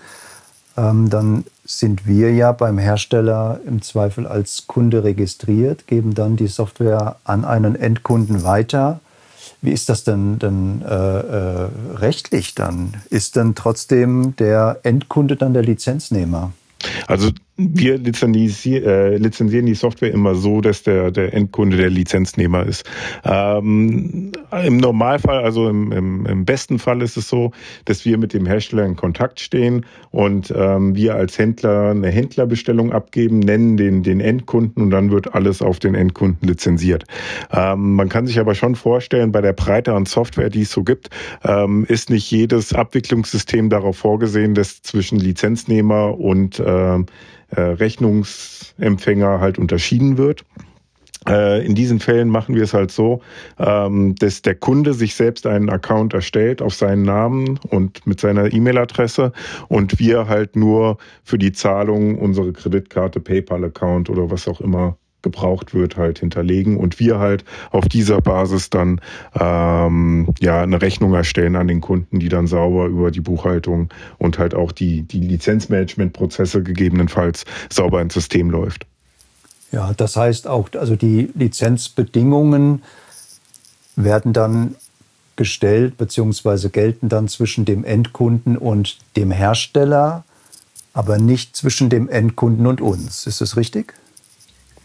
ähm, 0.79 1.09
dann 1.09 1.45
sind 1.65 2.07
wir 2.07 2.33
ja 2.33 2.51
beim 2.51 2.77
Hersteller 2.77 3.59
im 3.65 3.81
Zweifel 3.81 4.25
als 4.25 4.65
Kunde 4.67 5.03
registriert, 5.03 5.87
geben 5.87 6.13
dann 6.15 6.35
die 6.35 6.47
Software 6.47 7.17
an 7.23 7.45
einen 7.45 7.75
Endkunden 7.75 8.43
weiter. 8.43 8.99
Wie 9.61 9.71
ist 9.71 9.89
das 9.89 10.03
denn, 10.03 10.39
denn 10.39 10.81
äh, 10.81 10.85
äh, 10.85 11.69
rechtlich 11.95 12.55
dann? 12.55 12.93
Ist 13.09 13.35
dann 13.35 13.55
trotzdem 13.55 14.35
der 14.37 14.79
Endkunde 14.83 15.35
dann 15.35 15.53
der 15.53 15.63
Lizenznehmer? 15.63 16.53
Also 17.07 17.31
wir 17.59 17.97
lizenzieren, 17.97 18.83
äh, 18.85 19.61
die 19.61 19.73
Software 19.73 20.11
immer 20.11 20.33
so, 20.35 20.61
dass 20.61 20.83
der, 20.83 21.11
der 21.11 21.33
Endkunde 21.33 21.75
der 21.75 21.89
Lizenznehmer 21.89 22.65
ist. 22.65 22.89
Ähm, 23.25 24.31
Im 24.65 24.77
Normalfall, 24.77 25.43
also 25.43 25.67
im, 25.67 25.91
im, 25.91 26.25
im, 26.25 26.45
besten 26.45 26.79
Fall 26.79 27.01
ist 27.01 27.17
es 27.17 27.27
so, 27.27 27.51
dass 27.85 28.05
wir 28.05 28.17
mit 28.17 28.33
dem 28.33 28.45
Hersteller 28.45 28.85
in 28.85 28.95
Kontakt 28.95 29.41
stehen 29.41 29.85
und 30.11 30.53
ähm, 30.55 30.95
wir 30.95 31.15
als 31.15 31.37
Händler 31.37 31.91
eine 31.91 32.09
Händlerbestellung 32.09 32.93
abgeben, 32.93 33.39
nennen 33.39 33.75
den, 33.75 34.03
den 34.03 34.21
Endkunden 34.21 34.83
und 34.83 34.91
dann 34.91 35.11
wird 35.11 35.35
alles 35.35 35.61
auf 35.61 35.79
den 35.79 35.95
Endkunden 35.95 36.47
lizenziert. 36.47 37.03
Ähm, 37.51 37.95
man 37.95 38.07
kann 38.07 38.25
sich 38.25 38.39
aber 38.39 38.55
schon 38.55 38.75
vorstellen, 38.75 39.31
bei 39.31 39.41
der 39.41 39.53
Breite 39.53 39.93
an 39.93 40.05
Software, 40.05 40.49
die 40.49 40.61
es 40.61 40.71
so 40.71 40.83
gibt, 40.83 41.09
ähm, 41.43 41.85
ist 41.89 42.09
nicht 42.09 42.31
jedes 42.31 42.73
Abwicklungssystem 42.73 43.69
darauf 43.69 43.97
vorgesehen, 43.97 44.55
dass 44.55 44.81
zwischen 44.81 45.19
Lizenznehmer 45.19 46.17
und 46.17 46.61
ähm, 46.65 47.05
äh, 47.48 47.48
Rechnungsempfänger 47.55 49.39
halt 49.39 49.57
unterschieden 49.57 50.17
wird. 50.17 50.45
Äh, 51.27 51.65
in 51.65 51.75
diesen 51.75 51.99
Fällen 51.99 52.29
machen 52.29 52.55
wir 52.55 52.63
es 52.63 52.73
halt 52.73 52.91
so, 52.91 53.21
ähm, 53.57 54.15
dass 54.15 54.41
der 54.41 54.55
Kunde 54.55 54.93
sich 54.93 55.15
selbst 55.15 55.45
einen 55.45 55.69
Account 55.69 56.13
erstellt 56.13 56.61
auf 56.61 56.73
seinen 56.73 57.03
Namen 57.03 57.59
und 57.69 58.07
mit 58.07 58.21
seiner 58.21 58.53
E-Mail-Adresse 58.53 59.33
und 59.67 59.99
wir 59.99 60.27
halt 60.27 60.55
nur 60.55 60.97
für 61.23 61.37
die 61.37 61.51
Zahlung 61.51 62.17
unsere 62.17 62.53
Kreditkarte, 62.53 63.19
PayPal-Account 63.19 64.09
oder 64.09 64.31
was 64.31 64.47
auch 64.47 64.61
immer 64.61 64.97
gebraucht 65.21 65.73
wird, 65.73 65.97
halt 65.97 66.19
hinterlegen 66.19 66.77
und 66.77 66.99
wir 66.99 67.19
halt 67.19 67.43
auf 67.71 67.87
dieser 67.87 68.21
Basis 68.21 68.69
dann 68.69 69.01
ähm, 69.39 70.27
ja 70.39 70.61
eine 70.61 70.81
Rechnung 70.81 71.13
erstellen 71.13 71.55
an 71.55 71.67
den 71.67 71.81
Kunden, 71.81 72.19
die 72.19 72.29
dann 72.29 72.47
sauber 72.47 72.85
über 72.85 73.11
die 73.11 73.21
Buchhaltung 73.21 73.89
und 74.17 74.39
halt 74.39 74.53
auch 74.55 74.71
die, 74.71 75.03
die 75.03 75.21
Lizenzmanagement-Prozesse 75.21 76.63
gegebenenfalls 76.63 77.45
sauber 77.69 78.01
ins 78.01 78.13
System 78.13 78.49
läuft. 78.49 78.85
Ja, 79.71 79.93
das 79.95 80.15
heißt 80.15 80.47
auch, 80.47 80.69
also 80.73 80.95
die 80.95 81.29
Lizenzbedingungen 81.35 82.81
werden 83.95 84.33
dann 84.33 84.75
gestellt 85.35 85.97
bzw. 85.97 86.69
gelten 86.69 87.07
dann 87.07 87.27
zwischen 87.27 87.65
dem 87.65 87.83
Endkunden 87.83 88.57
und 88.57 88.97
dem 89.15 89.31
Hersteller, 89.31 90.25
aber 90.93 91.17
nicht 91.17 91.55
zwischen 91.55 91.89
dem 91.89 92.09
Endkunden 92.09 92.67
und 92.67 92.81
uns. 92.81 93.27
Ist 93.27 93.41
das 93.41 93.55
richtig? 93.55 93.93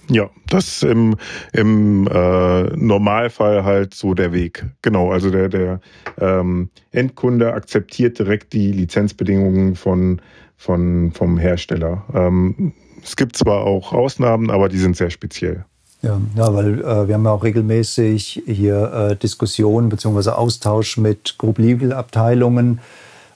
Ja, 0.09 0.29
das 0.49 0.69
ist 0.69 0.83
im, 0.85 1.17
im 1.53 2.07
äh, 2.07 2.63
Normalfall 2.77 3.65
halt 3.65 3.95
so 3.95 4.15
der 4.15 4.33
Weg. 4.33 4.67
Genau, 4.83 5.11
also 5.11 5.31
der, 5.31 5.49
der 5.49 5.81
ähm, 6.19 6.69
Endkunde 6.93 7.53
akzeptiert 7.53 8.19
direkt 8.19 8.53
die 8.53 8.71
Lizenzbedingungen 8.73 9.77
von, 9.77 10.21
von, 10.57 11.13
vom 11.13 11.39
Hersteller. 11.39 12.05
Ähm, 12.13 12.73
es 13.03 13.17
gibt 13.17 13.37
zwar 13.37 13.65
auch 13.65 13.93
Ausnahmen, 13.93 14.51
aber 14.51 14.69
die 14.69 14.79
sind 14.79 14.97
sehr 14.97 15.11
speziell. 15.11 15.65
Ja, 16.03 16.21
ja 16.37 16.55
weil 16.55 16.81
äh, 16.81 17.09
wir 17.09 17.15
haben 17.15 17.25
ja 17.25 17.31
auch 17.31 17.45
regelmäßig 17.45 18.43
hier 18.47 19.11
äh, 19.11 19.17
Diskussionen 19.17 19.89
bzw. 19.89 20.31
Austausch 20.31 20.99
mit 20.99 21.37
Group 21.39 21.59
Legal 21.59 21.93
Abteilungen, 21.93 22.81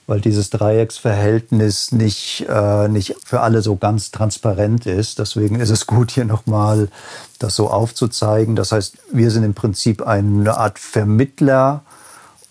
weil 0.09 0.21
dieses 0.21 0.49
Dreiecksverhältnis 0.49 1.91
nicht, 1.91 2.43
äh, 2.49 2.87
nicht 2.87 3.15
für 3.23 3.41
alle 3.41 3.61
so 3.61 3.75
ganz 3.75 4.09
transparent 4.09 4.87
ist. 4.87 5.19
Deswegen 5.19 5.59
ist 5.59 5.69
es 5.69 5.85
gut, 5.85 6.09
hier 6.09 6.25
nochmal 6.25 6.89
das 7.37 7.55
so 7.55 7.69
aufzuzeigen. 7.69 8.55
Das 8.55 8.71
heißt, 8.71 8.97
wir 9.11 9.29
sind 9.29 9.43
im 9.43 9.53
Prinzip 9.53 10.01
eine 10.01 10.57
Art 10.57 10.79
Vermittler 10.79 11.83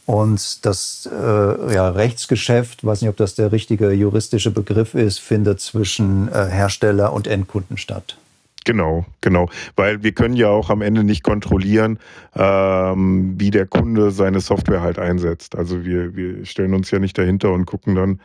und 0.07 0.65
das 0.65 1.09
äh, 1.13 1.75
ja, 1.75 1.91
Rechtsgeschäft, 1.91 2.85
weiß 2.85 3.01
nicht, 3.01 3.11
ob 3.11 3.17
das 3.17 3.35
der 3.35 3.51
richtige 3.51 3.91
juristische 3.91 4.53
Begriff 4.53 4.95
ist, 4.95 5.19
findet 5.19 5.61
zwischen 5.61 6.29
äh, 6.29 6.47
Hersteller 6.47 7.13
und 7.13 7.27
Endkunden 7.27 7.77
statt. 7.77 8.19
Genau, 8.69 9.07
genau. 9.23 9.49
Weil 9.77 10.03
wir 10.03 10.13
können 10.13 10.37
ja 10.37 10.49
auch 10.49 10.69
am 10.69 10.83
Ende 10.83 11.03
nicht 11.03 11.23
kontrollieren, 11.23 11.99
ähm, 12.37 13.35
wie 13.39 13.51
der 13.51 13.65
Kunde 13.65 14.11
seine 14.11 14.41
Software 14.41 14.83
halt 14.83 14.99
einsetzt. 14.99 15.57
Also 15.57 15.87
wir, 15.87 16.15
wir 16.15 16.45
stellen 16.45 16.75
uns 16.75 16.91
ja 16.91 16.99
nicht 16.99 17.17
dahinter 17.17 17.51
und 17.51 17.65
gucken 17.65 17.95
dann, 17.95 18.21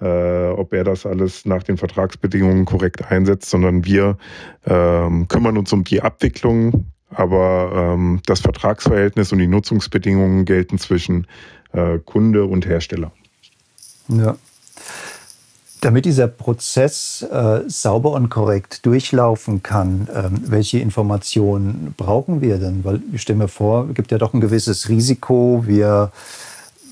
äh, 0.00 0.48
ob 0.48 0.72
er 0.72 0.82
das 0.82 1.06
alles 1.06 1.46
nach 1.46 1.62
den 1.62 1.76
Vertragsbedingungen 1.76 2.64
korrekt 2.64 3.08
einsetzt, 3.08 3.48
sondern 3.48 3.84
wir 3.84 4.18
ähm, 4.66 5.28
kümmern 5.28 5.56
uns 5.56 5.72
um 5.72 5.84
die 5.84 6.02
Abwicklung 6.02 6.86
aber 7.10 7.92
ähm, 7.94 8.20
das 8.26 8.40
Vertragsverhältnis 8.40 9.30
und 9.30 9.38
die 9.38 9.46
Nutzungsbedingungen 9.46 10.44
gelten 10.44 10.78
zwischen 10.78 11.28
äh, 11.70 12.00
Kunde 12.00 12.46
und 12.46 12.66
Hersteller. 12.66 13.12
Ja. 14.08 14.36
Damit 15.84 16.06
dieser 16.06 16.28
Prozess 16.28 17.20
äh, 17.30 17.60
sauber 17.66 18.12
und 18.12 18.30
korrekt 18.30 18.86
durchlaufen 18.86 19.62
kann, 19.62 20.08
ähm, 20.14 20.40
welche 20.46 20.78
Informationen 20.78 21.92
brauchen 21.94 22.40
wir 22.40 22.56
denn? 22.56 22.84
Weil 22.84 23.02
ich 23.12 23.20
stelle 23.20 23.40
mir 23.40 23.48
vor, 23.48 23.88
es 23.90 23.94
gibt 23.94 24.10
ja 24.10 24.16
doch 24.16 24.32
ein 24.32 24.40
gewisses 24.40 24.88
Risiko. 24.88 25.64
Wir 25.66 26.10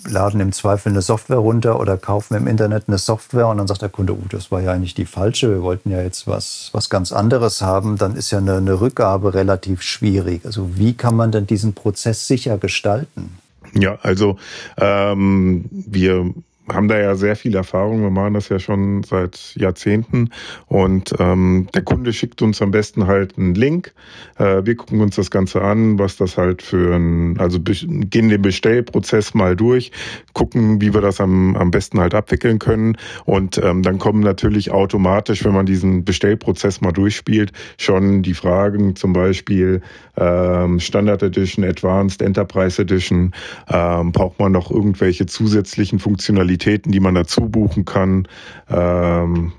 laden 0.07 0.41
im 0.41 0.53
Zweifel 0.53 0.91
eine 0.91 1.01
Software 1.01 1.39
runter 1.39 1.81
oder 1.81 1.97
kaufen 1.97 2.35
im 2.35 2.47
Internet 2.47 2.85
eine 2.87 2.99
Software 2.99 3.49
und 3.49 3.57
dann 3.57 3.67
sagt 3.67 3.81
der 3.81 3.89
Kunde, 3.89 4.13
oh, 4.13 4.27
das 4.29 4.51
war 4.51 4.61
ja 4.61 4.73
eigentlich 4.73 4.93
die 4.93 5.07
falsche, 5.07 5.49
wir 5.49 5.63
wollten 5.63 5.91
ja 5.91 6.03
jetzt 6.03 6.27
was, 6.27 6.69
was 6.73 6.91
ganz 6.91 7.13
anderes 7.13 7.63
haben, 7.63 7.97
dann 7.97 8.15
ist 8.15 8.31
ja 8.31 8.39
eine, 8.39 8.59
eine 8.59 8.83
Rückgabe 8.83 9.33
relativ 9.33 9.81
schwierig. 9.81 10.45
Also 10.45 10.77
wie 10.77 10.93
kann 10.93 11.17
man 11.17 11.33
denn 11.33 11.47
diesen 11.47 11.73
Prozess 11.73 12.27
sicher 12.27 12.59
gestalten? 12.59 13.39
Ja, 13.73 13.99
also 14.03 14.37
ähm, 14.77 15.65
wir 15.71 16.35
haben 16.73 16.88
da 16.88 16.99
ja 16.99 17.14
sehr 17.14 17.37
viel 17.37 17.55
Erfahrung. 17.55 18.02
Wir 18.02 18.11
machen 18.11 18.35
das 18.35 18.49
ja 18.49 18.59
schon 18.59 19.02
seit 19.02 19.55
Jahrzehnten. 19.57 20.31
Und 20.67 21.14
ähm, 21.19 21.69
der 21.75 21.83
Kunde 21.83 22.12
schickt 22.12 22.43
uns 22.43 22.62
am 22.62 22.71
besten 22.71 23.07
halt 23.07 23.37
einen 23.38 23.55
Link. 23.55 23.93
Äh, 24.38 24.64
wir 24.64 24.76
gucken 24.76 25.00
uns 25.00 25.17
das 25.17 25.31
Ganze 25.31 25.62
an, 25.62 25.99
was 25.99 26.17
das 26.17 26.38
halt 26.38 26.62
für 26.62 26.97
ein, 26.97 27.38
also 27.38 27.61
gehen 27.61 28.29
den 28.29 28.43
Bestellprozess 28.43 29.35
mal 29.35 29.57
durch, 29.57 29.93
gucken, 30.33 30.81
wie 30.81 30.95
wir 30.95 31.00
das 31.00 31.21
am, 31.21 31.57
am 31.57 31.71
besten 31.71 32.00
halt 32.00 32.14
abwickeln 32.14 32.59
können. 32.59 32.97
Und 33.25 33.59
ähm, 33.59 33.83
dann 33.83 33.99
kommen 33.99 34.21
natürlich 34.21 34.71
automatisch, 34.71 35.45
wenn 35.45 35.52
man 35.52 35.67
diesen 35.67 36.05
Bestellprozess 36.05 36.81
mal 36.81 36.93
durchspielt, 36.93 37.52
schon 37.79 38.23
die 38.23 38.35
Fragen, 38.35 38.97
zum 38.97 39.12
Beispiel 39.12 39.83
ähm, 40.17 40.81
Standard 40.81 41.23
Edition, 41.23 41.64
Advanced, 41.64 42.23
Enterprise 42.23 42.81
Edition, 42.81 43.33
ähm, 43.69 44.12
braucht 44.12 44.38
man 44.38 44.52
noch 44.52 44.71
irgendwelche 44.71 45.26
zusätzlichen 45.26 45.99
Funktionalitäten 45.99 46.62
Aktivitäten, 46.62 46.92
die 46.92 47.00
man 47.00 47.14
dazu 47.14 47.49
buchen 47.49 47.85
kann, 47.85 48.28
ähm, 48.71 49.52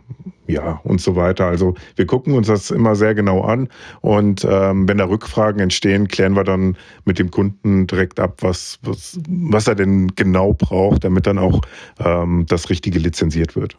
ja 0.48 0.80
und 0.84 1.02
so 1.02 1.16
weiter. 1.16 1.48
Also 1.48 1.76
wir 1.96 2.06
gucken 2.06 2.34
uns 2.34 2.48
das 2.48 2.72
immer 2.72 2.96
sehr 2.96 3.14
genau 3.14 3.42
an 3.42 3.68
und 4.02 4.46
ähm, 4.50 4.88
wenn 4.88 4.98
da 4.98 5.06
Rückfragen 5.06 5.60
entstehen, 5.60 6.08
klären 6.08 6.36
wir 6.36 6.44
dann 6.44 6.78
mit 7.06 7.20
dem 7.20 7.30
Kunden 7.30 7.88
direkt 7.88 8.20
ab, 8.20 8.38
was, 8.40 8.80
was, 8.84 9.20
was 9.28 9.68
er 9.68 9.76
denn 9.76 10.16
genau 10.16 10.54
braucht, 10.54 11.04
damit 11.04 11.28
dann 11.28 11.38
auch 11.38 11.62
ähm, 12.00 12.46
das 12.48 12.70
Richtige 12.70 13.00
lizenziert 13.00 13.56
wird. 13.56 13.78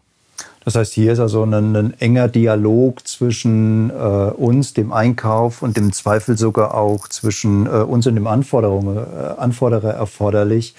Das 0.65 0.75
heißt, 0.75 0.95
hier 0.95 1.13
ist 1.13 1.21
also 1.21 1.45
ein, 1.45 1.55
ein 1.77 1.95
enger 2.01 2.29
Dialog 2.29 3.07
zwischen 3.07 3.91
äh, 3.91 3.93
uns, 3.93 4.73
dem 4.73 4.93
Einkauf 4.93 5.63
und 5.63 5.77
im 5.77 5.93
Zweifel 5.93 6.39
sogar 6.39 6.75
auch 6.75 7.09
zwischen 7.09 7.67
äh, 7.67 7.69
uns 7.69 8.07
und 8.07 8.15
dem 8.15 8.27
Anforderungen, 8.27 8.97
äh, 8.97 9.39
Anforderer 9.39 9.93
erforderlich, 9.93 10.75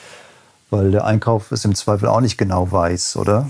weil 0.75 0.91
der 0.91 1.05
Einkauf 1.05 1.51
es 1.51 1.65
im 1.65 1.73
Zweifel 1.73 2.09
auch 2.09 2.21
nicht 2.21 2.37
genau 2.37 2.71
weiß, 2.71 3.17
oder? 3.17 3.49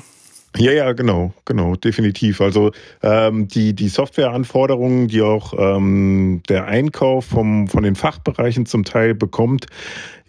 Ja, 0.58 0.72
ja, 0.72 0.94
genau, 0.94 1.34
genau, 1.44 1.75
definitiv. 1.75 2.39
Also 2.39 2.72
ähm, 3.03 3.48
die, 3.48 3.74
die 3.74 3.89
Softwareanforderungen, 3.89 5.10
die 5.10 5.22
auch 5.22 5.53
ähm, 5.58 6.41
der 6.48 6.65
Einkauf 6.65 7.25
vom, 7.25 7.67
von 7.67 7.84
den 7.84 7.96
Fachbereichen 7.96 8.65
zum 8.65 8.86
Teil 8.86 9.15
bekommt, 9.15 9.65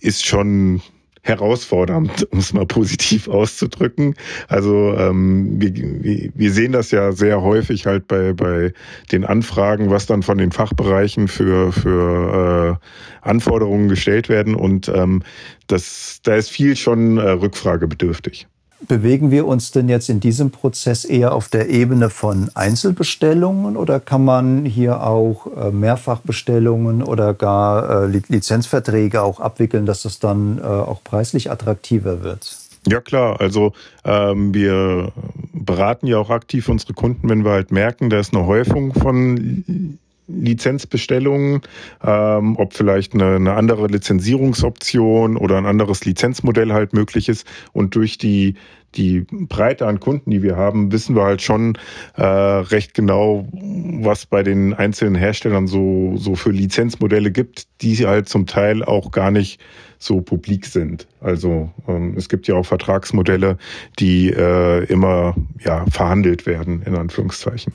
ist 0.01 0.27
schon 0.27 0.83
herausfordernd, 1.27 2.27
um 2.31 2.39
es 2.39 2.53
mal 2.53 2.67
positiv 2.67 3.29
auszudrücken. 3.29 4.15
Also 4.49 4.95
ähm, 4.97 5.61
wir, 5.61 6.33
wir 6.35 6.53
sehen 6.53 6.73
das 6.73 6.91
ja 6.91 7.13
sehr 7.13 7.43
häufig 7.43 7.87
halt 7.87 8.09
bei, 8.09 8.33
bei 8.33 8.73
den 9.13 9.25
Anfragen, 9.25 9.91
was 9.91 10.07
dann 10.07 10.23
von 10.23 10.39
den 10.39 10.53
Fachbereichen 10.53 11.29
für, 11.29 11.73
für 11.73 12.79
äh, 12.81 13.29
Anforderungen 13.29 13.89
gestellt 13.89 14.29
werden. 14.29 14.55
Und 14.55 14.89
ähm, 14.89 15.23
das, 15.67 16.21
da 16.23 16.37
ist 16.37 16.51
viel 16.51 16.77
schon 16.77 17.19
äh, 17.19 17.31
rückfragebedürftig. 17.31 18.47
Bewegen 18.81 19.31
wir 19.31 19.47
uns 19.47 19.71
denn 19.71 19.89
jetzt 19.89 20.11
in 20.11 20.21
diesem 20.21 20.51
Prozess 20.51 21.07
eher 21.07 21.33
auf 21.33 21.49
der 21.49 21.71
Ebene 21.71 22.11
von 22.11 22.51
Einzelbestellungen 22.55 23.75
oder 23.77 24.01
kann 24.01 24.23
man 24.23 24.67
hier 24.67 25.03
auch 25.03 25.47
äh, 25.57 25.71
Mehrfachbestellungen 25.71 27.03
oder 27.03 27.33
gar 27.33 28.05
äh, 28.05 28.07
Lizenzverträge 28.07 29.23
auch 29.23 29.41
abwickeln, 29.41 29.87
dass 29.87 30.03
das 30.03 30.19
dann 30.19 30.59
äh, 30.59 30.63
auch 30.63 31.03
preislich 31.03 31.51
attraktiver 31.51 32.23
wird? 32.23 32.55
Ja 32.87 33.01
klar, 33.01 33.41
also 33.41 33.73
ähm, 34.05 34.53
wir 34.55 35.11
beraten 35.53 36.07
ja 36.07 36.19
auch 36.19 36.31
aktiv 36.31 36.69
unsere 36.69 36.93
Kunden, 36.93 37.29
wenn 37.31 37.45
wir 37.45 37.53
halt 37.53 37.73
merken, 37.73 38.11
da 38.11 38.21
ist 38.21 38.35
eine 38.35 38.47
Häufung 38.47 38.93
von 38.93 39.99
Lizenzbestellungen, 40.29 41.61
ähm, 42.03 42.57
ob 42.57 42.75
vielleicht 42.75 43.15
eine, 43.15 43.37
eine 43.37 43.55
andere 43.55 43.87
Lizenzierungsoption 43.87 45.37
oder 45.37 45.57
ein 45.59 45.67
anderes 45.67 46.05
Lizenzmodell 46.05 46.73
halt 46.73 46.93
möglich 46.93 47.29
ist. 47.29 47.47
Und 47.73 47.95
durch 47.95 48.19
die, 48.19 48.55
die 48.97 49.27
Breite 49.31 49.87
an 49.87 50.01
Kunden, 50.01 50.31
die 50.31 50.43
wir 50.43 50.57
haben, 50.57 50.91
wissen 50.91 51.15
wir 51.15 51.23
halt 51.23 51.43
schon 51.43 51.79
äh, 52.17 52.23
recht 52.25 52.95
genau, 52.95 53.47
was 53.53 54.27
bei 54.27 54.43
den 54.43 54.75
einzelnen 54.75 55.15
Herstellern 55.15 55.67
so, 55.67 56.17
so 56.17 56.35
für 56.35 56.51
Lizenzmodelle 56.51 57.31
gibt, 57.31 57.67
die 57.83 58.07
halt 58.07 58.29
zum 58.29 58.47
Teil 58.47 58.83
auch 58.83 59.11
gar 59.11 59.31
nicht 59.31 59.61
so 59.99 60.21
publik 60.21 60.67
sind. 60.67 61.07
Also 61.21 61.71
ähm, 61.89 62.15
es 62.17 62.29
gibt 62.29 62.49
ja 62.49 62.55
auch 62.55 62.67
Vertragsmodelle, 62.67 63.59
die 63.99 64.31
äh, 64.31 64.85
immer 64.85 65.35
ja, 65.65 65.87
verhandelt 65.87 66.47
werden, 66.47 66.83
in 66.83 66.97
Anführungszeichen. 66.97 67.73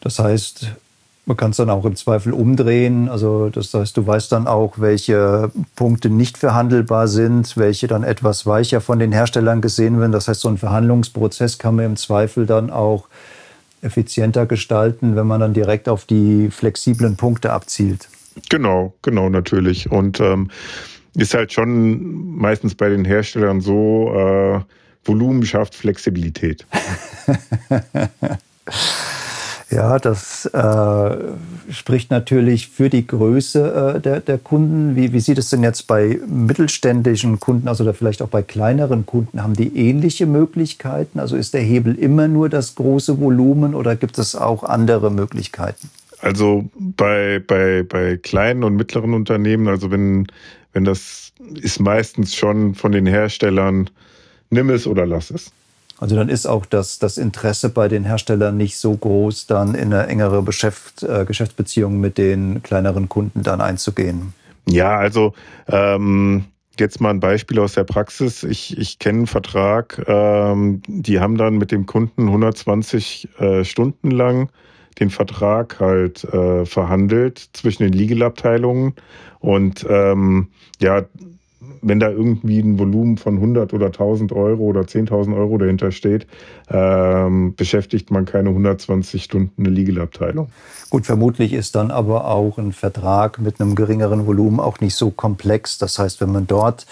Das 0.00 0.18
heißt, 0.18 0.72
man 1.24 1.36
kann 1.36 1.52
es 1.52 1.58
dann 1.58 1.70
auch 1.70 1.84
im 1.84 1.94
Zweifel 1.94 2.32
umdrehen. 2.32 3.08
Also 3.08 3.48
das 3.48 3.72
heißt, 3.72 3.96
du 3.96 4.06
weißt 4.06 4.32
dann 4.32 4.46
auch, 4.46 4.74
welche 4.78 5.52
Punkte 5.76 6.10
nicht 6.10 6.36
verhandelbar 6.36 7.06
sind, 7.06 7.56
welche 7.56 7.86
dann 7.86 8.02
etwas 8.02 8.44
weicher 8.44 8.80
von 8.80 8.98
den 8.98 9.12
Herstellern 9.12 9.60
gesehen 9.60 10.00
werden. 10.00 10.12
Das 10.12 10.26
heißt, 10.26 10.40
so 10.40 10.48
ein 10.48 10.58
Verhandlungsprozess 10.58 11.58
kann 11.58 11.76
man 11.76 11.84
im 11.84 11.96
Zweifel 11.96 12.46
dann 12.46 12.70
auch 12.70 13.08
effizienter 13.82 14.46
gestalten, 14.46 15.14
wenn 15.14 15.26
man 15.26 15.40
dann 15.40 15.54
direkt 15.54 15.88
auf 15.88 16.04
die 16.04 16.50
flexiblen 16.50 17.16
Punkte 17.16 17.52
abzielt. 17.52 18.08
Genau, 18.48 18.94
genau, 19.02 19.28
natürlich. 19.28 19.90
Und 19.90 20.18
ähm, 20.20 20.50
ist 21.14 21.34
halt 21.34 21.52
schon 21.52 22.36
meistens 22.36 22.74
bei 22.74 22.88
den 22.88 23.04
Herstellern 23.04 23.60
so, 23.60 24.12
äh, 24.14 24.60
Volumen 25.04 25.44
schafft 25.44 25.74
Flexibilität. 25.74 26.66
Ja, 29.72 29.98
das 29.98 30.44
äh, 30.44 31.16
spricht 31.70 32.10
natürlich 32.10 32.68
für 32.68 32.90
die 32.90 33.06
Größe 33.06 33.94
äh, 33.96 34.00
der, 34.00 34.20
der 34.20 34.36
Kunden. 34.36 34.96
Wie, 34.96 35.14
wie 35.14 35.20
sieht 35.20 35.38
es 35.38 35.48
denn 35.48 35.62
jetzt 35.62 35.86
bei 35.86 36.20
mittelständischen 36.26 37.40
Kunden 37.40 37.68
aus 37.68 37.80
oder 37.80 37.94
vielleicht 37.94 38.20
auch 38.20 38.28
bei 38.28 38.42
kleineren 38.42 39.06
Kunden? 39.06 39.42
Haben 39.42 39.54
die 39.54 39.74
ähnliche 39.76 40.26
Möglichkeiten? 40.26 41.18
Also 41.18 41.36
ist 41.36 41.54
der 41.54 41.62
Hebel 41.62 41.94
immer 41.94 42.28
nur 42.28 42.50
das 42.50 42.74
große 42.74 43.18
Volumen 43.18 43.74
oder 43.74 43.96
gibt 43.96 44.18
es 44.18 44.36
auch 44.36 44.62
andere 44.62 45.10
Möglichkeiten? 45.10 45.88
Also 46.20 46.68
bei, 46.78 47.42
bei, 47.44 47.82
bei 47.82 48.18
kleinen 48.18 48.64
und 48.64 48.76
mittleren 48.76 49.14
Unternehmen, 49.14 49.68
also 49.68 49.90
wenn, 49.90 50.26
wenn 50.74 50.84
das 50.84 51.32
ist 51.54 51.80
meistens 51.80 52.34
schon 52.34 52.74
von 52.74 52.92
den 52.92 53.06
Herstellern, 53.06 53.88
nimm 54.50 54.68
es 54.68 54.86
oder 54.86 55.06
lass 55.06 55.30
es. 55.30 55.50
Also 56.02 56.16
dann 56.16 56.28
ist 56.28 56.46
auch 56.46 56.66
das, 56.66 56.98
das 56.98 57.16
Interesse 57.16 57.68
bei 57.68 57.86
den 57.86 58.02
Herstellern 58.02 58.56
nicht 58.56 58.76
so 58.76 58.92
groß, 58.92 59.46
dann 59.46 59.76
in 59.76 59.94
eine 59.94 60.08
engere 60.08 60.42
Geschäft, 60.42 61.04
äh, 61.04 61.24
Geschäftsbeziehung 61.24 62.00
mit 62.00 62.18
den 62.18 62.60
kleineren 62.64 63.08
Kunden 63.08 63.44
dann 63.44 63.60
einzugehen. 63.60 64.34
Ja, 64.66 64.96
also 64.96 65.32
ähm, 65.68 66.46
jetzt 66.76 67.00
mal 67.00 67.10
ein 67.10 67.20
Beispiel 67.20 67.60
aus 67.60 67.74
der 67.74 67.84
Praxis. 67.84 68.42
Ich, 68.42 68.76
ich 68.76 68.98
kenne 68.98 69.18
einen 69.18 69.26
Vertrag, 69.28 70.02
ähm, 70.08 70.82
die 70.88 71.20
haben 71.20 71.38
dann 71.38 71.56
mit 71.56 71.70
dem 71.70 71.86
Kunden 71.86 72.26
120 72.26 73.28
äh, 73.38 73.64
Stunden 73.64 74.10
lang 74.10 74.50
den 74.98 75.08
Vertrag 75.08 75.78
halt 75.78 76.24
äh, 76.24 76.66
verhandelt 76.66 77.50
zwischen 77.52 77.84
den 77.84 77.92
Legal-Abteilungen. 77.92 78.94
Und 79.38 79.86
ähm, 79.88 80.48
ja, 80.80 81.04
wenn 81.82 82.00
da 82.00 82.08
irgendwie 82.08 82.60
ein 82.60 82.78
Volumen 82.78 83.16
von 83.18 83.34
100 83.34 83.74
oder 83.74 83.86
1000 83.86 84.32
Euro 84.32 84.62
oder 84.62 84.82
10.000 84.82 85.36
Euro 85.36 85.58
dahinter 85.58 85.90
steht, 85.90 86.26
ähm, 86.70 87.54
beschäftigt 87.54 88.10
man 88.10 88.24
keine 88.24 88.50
120 88.50 89.24
Stunden 89.24 89.62
eine 89.62 89.74
Legal-Abteilung. 89.74 90.48
Gut, 90.90 91.06
vermutlich 91.06 91.52
ist 91.52 91.74
dann 91.74 91.90
aber 91.90 92.26
auch 92.26 92.58
ein 92.58 92.72
Vertrag 92.72 93.40
mit 93.40 93.60
einem 93.60 93.74
geringeren 93.74 94.26
Volumen 94.26 94.60
auch 94.60 94.80
nicht 94.80 94.94
so 94.94 95.10
komplex. 95.10 95.78
Das 95.78 95.98
heißt, 95.98 96.20
wenn 96.20 96.32
man 96.32 96.46
dort 96.46 96.86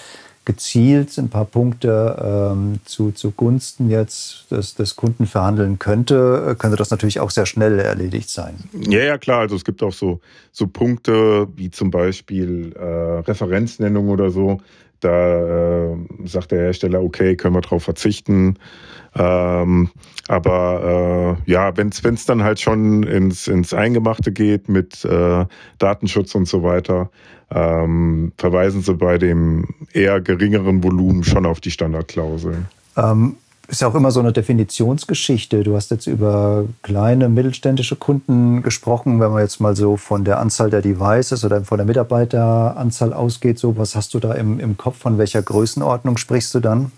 gezielt 0.50 1.16
ein 1.16 1.28
paar 1.28 1.44
Punkte 1.44 2.50
ähm, 2.52 2.80
zu, 2.84 3.12
zugunsten 3.12 3.88
jetzt 3.88 4.50
des, 4.50 4.74
des 4.74 4.96
Kunden 4.96 5.26
verhandeln 5.26 5.78
könnte, 5.78 6.56
könnte 6.58 6.76
das 6.76 6.90
natürlich 6.90 7.20
auch 7.20 7.30
sehr 7.30 7.46
schnell 7.46 7.78
erledigt 7.78 8.28
sein. 8.28 8.56
Ja, 8.72 8.98
ja, 8.98 9.16
klar. 9.16 9.38
Also 9.38 9.54
es 9.54 9.64
gibt 9.64 9.80
auch 9.84 9.92
so, 9.92 10.18
so 10.50 10.66
Punkte 10.66 11.46
wie 11.54 11.70
zum 11.70 11.92
Beispiel 11.92 12.72
äh, 12.74 12.84
Referenznennung 13.30 14.08
oder 14.08 14.30
so. 14.30 14.60
Da 15.00 15.92
äh, 15.92 15.96
sagt 16.24 16.52
der 16.52 16.60
Hersteller, 16.60 17.02
okay, 17.02 17.36
können 17.36 17.54
wir 17.54 17.60
darauf 17.60 17.84
verzichten. 17.84 18.58
Ähm, 19.16 19.90
aber 20.28 21.36
äh, 21.46 21.50
ja, 21.50 21.76
wenn 21.76 21.88
es 21.88 22.26
dann 22.26 22.42
halt 22.42 22.60
schon 22.60 23.02
ins, 23.02 23.48
ins 23.48 23.74
Eingemachte 23.74 24.30
geht 24.30 24.68
mit 24.68 25.04
äh, 25.04 25.44
Datenschutz 25.78 26.34
und 26.34 26.46
so 26.46 26.62
weiter, 26.62 27.10
ähm, 27.50 28.32
verweisen 28.36 28.82
sie 28.82 28.94
bei 28.94 29.18
dem 29.18 29.66
eher 29.92 30.20
geringeren 30.20 30.84
Volumen 30.84 31.24
schon 31.24 31.46
auf 31.46 31.60
die 31.60 31.72
Standardklauseln. 31.72 32.68
Ähm, 32.96 33.36
ist 33.70 33.80
ja 33.82 33.88
auch 33.88 33.94
immer 33.94 34.10
so 34.10 34.20
eine 34.20 34.32
Definitionsgeschichte. 34.32 35.62
Du 35.62 35.76
hast 35.76 35.90
jetzt 35.90 36.06
über 36.06 36.64
kleine 36.82 37.28
mittelständische 37.28 37.96
Kunden 37.96 38.62
gesprochen. 38.62 39.20
Wenn 39.20 39.30
man 39.30 39.42
jetzt 39.42 39.60
mal 39.60 39.76
so 39.76 39.96
von 39.96 40.24
der 40.24 40.40
Anzahl 40.40 40.70
der 40.70 40.82
Devices 40.82 41.44
oder 41.44 41.62
von 41.62 41.78
der 41.78 41.86
Mitarbeiteranzahl 41.86 43.12
ausgeht, 43.12 43.58
so 43.58 43.76
was 43.76 43.94
hast 43.94 44.12
du 44.14 44.18
da 44.18 44.34
im, 44.34 44.58
im 44.58 44.76
Kopf? 44.76 44.98
Von 44.98 45.18
welcher 45.18 45.42
Größenordnung 45.42 46.16
sprichst 46.16 46.54
du 46.54 46.60
dann? 46.60 46.90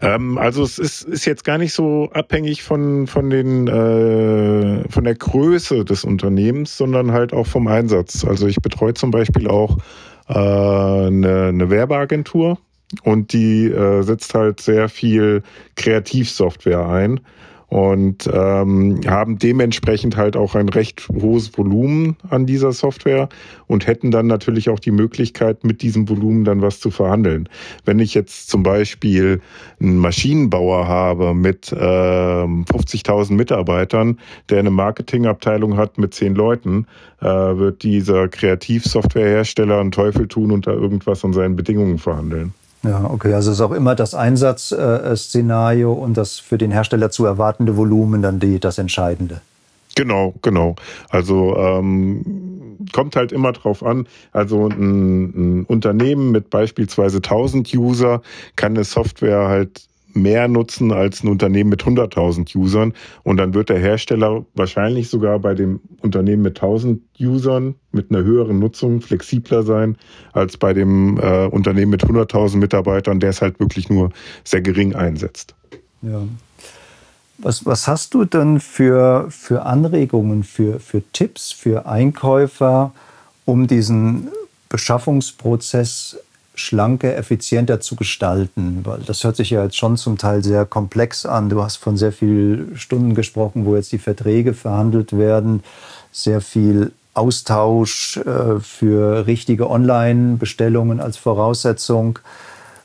Ähm, 0.00 0.38
also 0.38 0.62
es 0.62 0.78
ist, 0.78 1.02
ist, 1.02 1.24
jetzt 1.24 1.44
gar 1.44 1.58
nicht 1.58 1.74
so 1.74 2.08
abhängig 2.12 2.62
von, 2.62 3.08
von, 3.08 3.28
den, 3.28 3.66
äh, 3.66 4.88
von 4.88 5.02
der 5.04 5.16
Größe 5.16 5.84
des 5.84 6.04
Unternehmens, 6.04 6.76
sondern 6.76 7.12
halt 7.12 7.32
auch 7.32 7.46
vom 7.46 7.66
Einsatz. 7.66 8.24
Also 8.24 8.46
ich 8.46 8.56
betreue 8.56 8.94
zum 8.94 9.10
Beispiel 9.10 9.48
auch 9.48 9.78
äh, 10.28 10.32
eine, 10.38 11.46
eine 11.48 11.70
Werbeagentur 11.70 12.58
und 13.02 13.32
die 13.32 13.66
äh, 13.66 14.02
setzt 14.02 14.34
halt 14.34 14.60
sehr 14.60 14.88
viel 14.88 15.42
Kreativsoftware 15.76 16.88
ein 16.88 17.20
und 17.68 18.28
ähm, 18.32 19.00
haben 19.06 19.38
dementsprechend 19.38 20.16
halt 20.16 20.36
auch 20.36 20.54
ein 20.54 20.70
recht 20.70 21.06
hohes 21.10 21.56
Volumen 21.56 22.16
an 22.30 22.46
dieser 22.46 22.72
Software 22.72 23.28
und 23.66 23.86
hätten 23.86 24.10
dann 24.10 24.26
natürlich 24.26 24.70
auch 24.70 24.78
die 24.78 24.90
Möglichkeit, 24.90 25.64
mit 25.64 25.82
diesem 25.82 26.08
Volumen 26.08 26.44
dann 26.44 26.62
was 26.62 26.80
zu 26.80 26.90
verhandeln. 26.90 27.48
Wenn 27.84 27.98
ich 27.98 28.14
jetzt 28.14 28.48
zum 28.48 28.62
Beispiel 28.62 29.42
einen 29.80 29.98
Maschinenbauer 29.98 30.88
habe 30.88 31.34
mit 31.34 31.70
äh, 31.70 31.76
50.000 31.76 33.34
Mitarbeitern, 33.34 34.18
der 34.48 34.60
eine 34.60 34.70
Marketingabteilung 34.70 35.76
hat 35.76 35.98
mit 35.98 36.14
zehn 36.14 36.34
Leuten, 36.34 36.86
äh, 37.20 37.26
wird 37.26 37.82
dieser 37.82 38.28
Kreativsoftwarehersteller 38.28 39.78
einen 39.78 39.92
Teufel 39.92 40.26
tun 40.26 40.52
und 40.52 40.66
da 40.66 40.72
irgendwas 40.72 41.22
an 41.22 41.34
seinen 41.34 41.56
Bedingungen 41.56 41.98
verhandeln. 41.98 42.54
Ja, 42.82 43.04
okay. 43.04 43.34
Also 43.34 43.52
ist 43.52 43.60
auch 43.60 43.72
immer 43.72 43.94
das 43.94 44.14
Einsatzszenario 44.14 45.92
und 45.92 46.16
das 46.16 46.38
für 46.38 46.58
den 46.58 46.70
Hersteller 46.70 47.10
zu 47.10 47.24
erwartende 47.24 47.76
Volumen 47.76 48.22
dann 48.22 48.38
die, 48.38 48.60
das 48.60 48.78
Entscheidende. 48.78 49.40
Genau, 49.96 50.34
genau. 50.42 50.76
Also 51.08 51.56
ähm, 51.56 52.78
kommt 52.92 53.16
halt 53.16 53.32
immer 53.32 53.52
drauf 53.52 53.82
an. 53.82 54.06
Also 54.32 54.68
ein, 54.68 55.24
ein 55.60 55.64
Unternehmen 55.64 56.30
mit 56.30 56.50
beispielsweise 56.50 57.16
1000 57.16 57.74
User 57.74 58.22
kann 58.54 58.74
eine 58.74 58.84
Software 58.84 59.48
halt 59.48 59.88
mehr 60.22 60.48
nutzen 60.48 60.92
als 60.92 61.22
ein 61.22 61.28
Unternehmen 61.28 61.70
mit 61.70 61.82
100.000 61.82 62.56
Usern. 62.56 62.92
Und 63.22 63.38
dann 63.38 63.54
wird 63.54 63.68
der 63.68 63.78
Hersteller 63.78 64.44
wahrscheinlich 64.54 65.08
sogar 65.08 65.38
bei 65.38 65.54
dem 65.54 65.80
Unternehmen 66.00 66.42
mit 66.42 66.60
1.000 66.60 67.00
Usern 67.20 67.74
mit 67.92 68.10
einer 68.10 68.22
höheren 68.22 68.58
Nutzung 68.58 69.00
flexibler 69.00 69.62
sein 69.62 69.96
als 70.32 70.56
bei 70.56 70.72
dem 70.72 71.18
äh, 71.18 71.46
Unternehmen 71.46 71.90
mit 71.90 72.04
100.000 72.04 72.56
Mitarbeitern, 72.56 73.20
der 73.20 73.30
es 73.30 73.42
halt 73.42 73.60
wirklich 73.60 73.88
nur 73.88 74.10
sehr 74.44 74.60
gering 74.60 74.94
einsetzt. 74.94 75.54
Ja. 76.02 76.22
Was, 77.38 77.64
was 77.64 77.86
hast 77.86 78.14
du 78.14 78.24
denn 78.24 78.58
für, 78.58 79.26
für 79.30 79.64
Anregungen, 79.64 80.42
für, 80.42 80.80
für 80.80 81.02
Tipps 81.12 81.52
für 81.52 81.86
Einkäufer, 81.86 82.92
um 83.44 83.68
diesen 83.68 84.28
Beschaffungsprozess 84.68 86.18
schlanker, 86.58 87.16
effizienter 87.16 87.80
zu 87.80 87.96
gestalten? 87.96 88.80
Weil 88.84 89.00
das 89.00 89.24
hört 89.24 89.36
sich 89.36 89.50
ja 89.50 89.64
jetzt 89.64 89.76
schon 89.76 89.96
zum 89.96 90.18
Teil 90.18 90.42
sehr 90.42 90.64
komplex 90.64 91.26
an. 91.26 91.48
Du 91.48 91.62
hast 91.62 91.76
von 91.76 91.96
sehr 91.96 92.12
vielen 92.12 92.76
Stunden 92.76 93.14
gesprochen, 93.14 93.64
wo 93.64 93.76
jetzt 93.76 93.92
die 93.92 93.98
Verträge 93.98 94.54
verhandelt 94.54 95.16
werden, 95.16 95.62
sehr 96.12 96.40
viel 96.40 96.92
Austausch 97.14 98.18
äh, 98.18 98.60
für 98.60 99.26
richtige 99.26 99.68
Online-Bestellungen 99.68 101.00
als 101.00 101.16
Voraussetzung. 101.16 102.18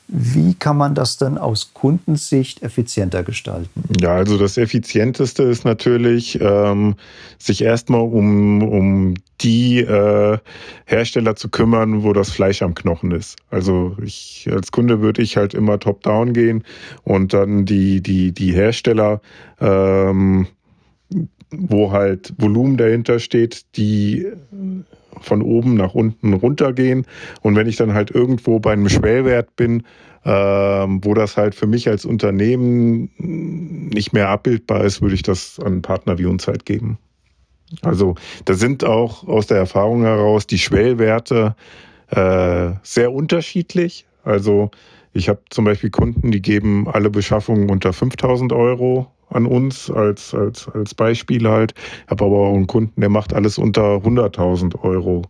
Wie 0.06 0.54
kann 0.54 0.76
man 0.76 0.94
das 0.94 1.16
denn 1.16 1.38
aus 1.38 1.72
Kundensicht 1.72 2.62
effizienter 2.62 3.22
gestalten? 3.22 3.70
Ja, 4.00 4.14
also 4.14 4.36
das 4.36 4.58
Effizienteste 4.58 5.44
ist 5.44 5.64
natürlich, 5.64 6.38
ähm, 6.42 6.96
sich 7.38 7.62
erstmal 7.62 8.02
um, 8.02 8.62
um 8.62 9.14
die 9.40 9.80
äh, 9.80 10.38
Hersteller 10.84 11.36
zu 11.36 11.48
kümmern, 11.48 12.02
wo 12.02 12.12
das 12.12 12.30
Fleisch 12.30 12.60
am 12.60 12.74
Knochen 12.74 13.12
ist. 13.12 13.36
Also 13.50 13.96
ich 14.02 14.46
als 14.52 14.72
Kunde 14.72 15.00
würde 15.00 15.22
ich 15.22 15.38
halt 15.38 15.54
immer 15.54 15.80
top-down 15.80 16.34
gehen 16.34 16.64
und 17.04 17.32
dann 17.32 17.64
die, 17.64 18.02
die, 18.02 18.32
die 18.32 18.52
Hersteller, 18.52 19.22
ähm, 19.58 20.48
wo 21.50 21.92
halt 21.92 22.34
Volumen 22.36 22.76
dahinter 22.76 23.18
steht, 23.18 23.64
die 23.76 24.26
von 25.20 25.42
oben 25.42 25.74
nach 25.74 25.94
unten 25.94 26.32
runtergehen. 26.32 27.06
Und 27.42 27.56
wenn 27.56 27.66
ich 27.66 27.76
dann 27.76 27.94
halt 27.94 28.10
irgendwo 28.10 28.58
bei 28.58 28.72
einem 28.72 28.88
Schwellwert 28.88 29.56
bin, 29.56 29.82
ähm, 30.24 31.00
wo 31.04 31.14
das 31.14 31.36
halt 31.36 31.54
für 31.54 31.66
mich 31.66 31.88
als 31.88 32.04
Unternehmen 32.04 33.10
nicht 33.18 34.12
mehr 34.12 34.28
abbildbar 34.28 34.84
ist, 34.84 35.02
würde 35.02 35.14
ich 35.14 35.22
das 35.22 35.60
an 35.60 35.82
Partner 35.82 36.18
wie 36.18 36.26
uns 36.26 36.46
halt 36.48 36.64
geben. 36.64 36.98
Also 37.82 38.14
da 38.44 38.54
sind 38.54 38.84
auch 38.84 39.26
aus 39.26 39.46
der 39.46 39.58
Erfahrung 39.58 40.02
heraus 40.02 40.46
die 40.46 40.58
Schwellwerte 40.58 41.56
äh, 42.08 42.72
sehr 42.82 43.12
unterschiedlich. 43.12 44.06
Also 44.22 44.70
ich 45.12 45.28
habe 45.28 45.40
zum 45.50 45.64
Beispiel 45.64 45.90
Kunden, 45.90 46.30
die 46.30 46.42
geben 46.42 46.88
alle 46.88 47.10
Beschaffungen 47.10 47.70
unter 47.70 47.92
5000 47.92 48.52
Euro 48.52 49.10
an 49.34 49.46
uns 49.46 49.90
als, 49.90 50.34
als, 50.34 50.68
als 50.68 50.94
Beispiel 50.94 51.48
halt. 51.48 51.74
Ich 52.04 52.10
habe 52.10 52.24
aber 52.24 52.36
auch 52.36 52.54
einen 52.54 52.66
Kunden, 52.66 53.00
der 53.00 53.10
macht 53.10 53.34
alles 53.34 53.58
unter 53.58 53.96
100.000 53.96 54.80
Euro 54.82 55.22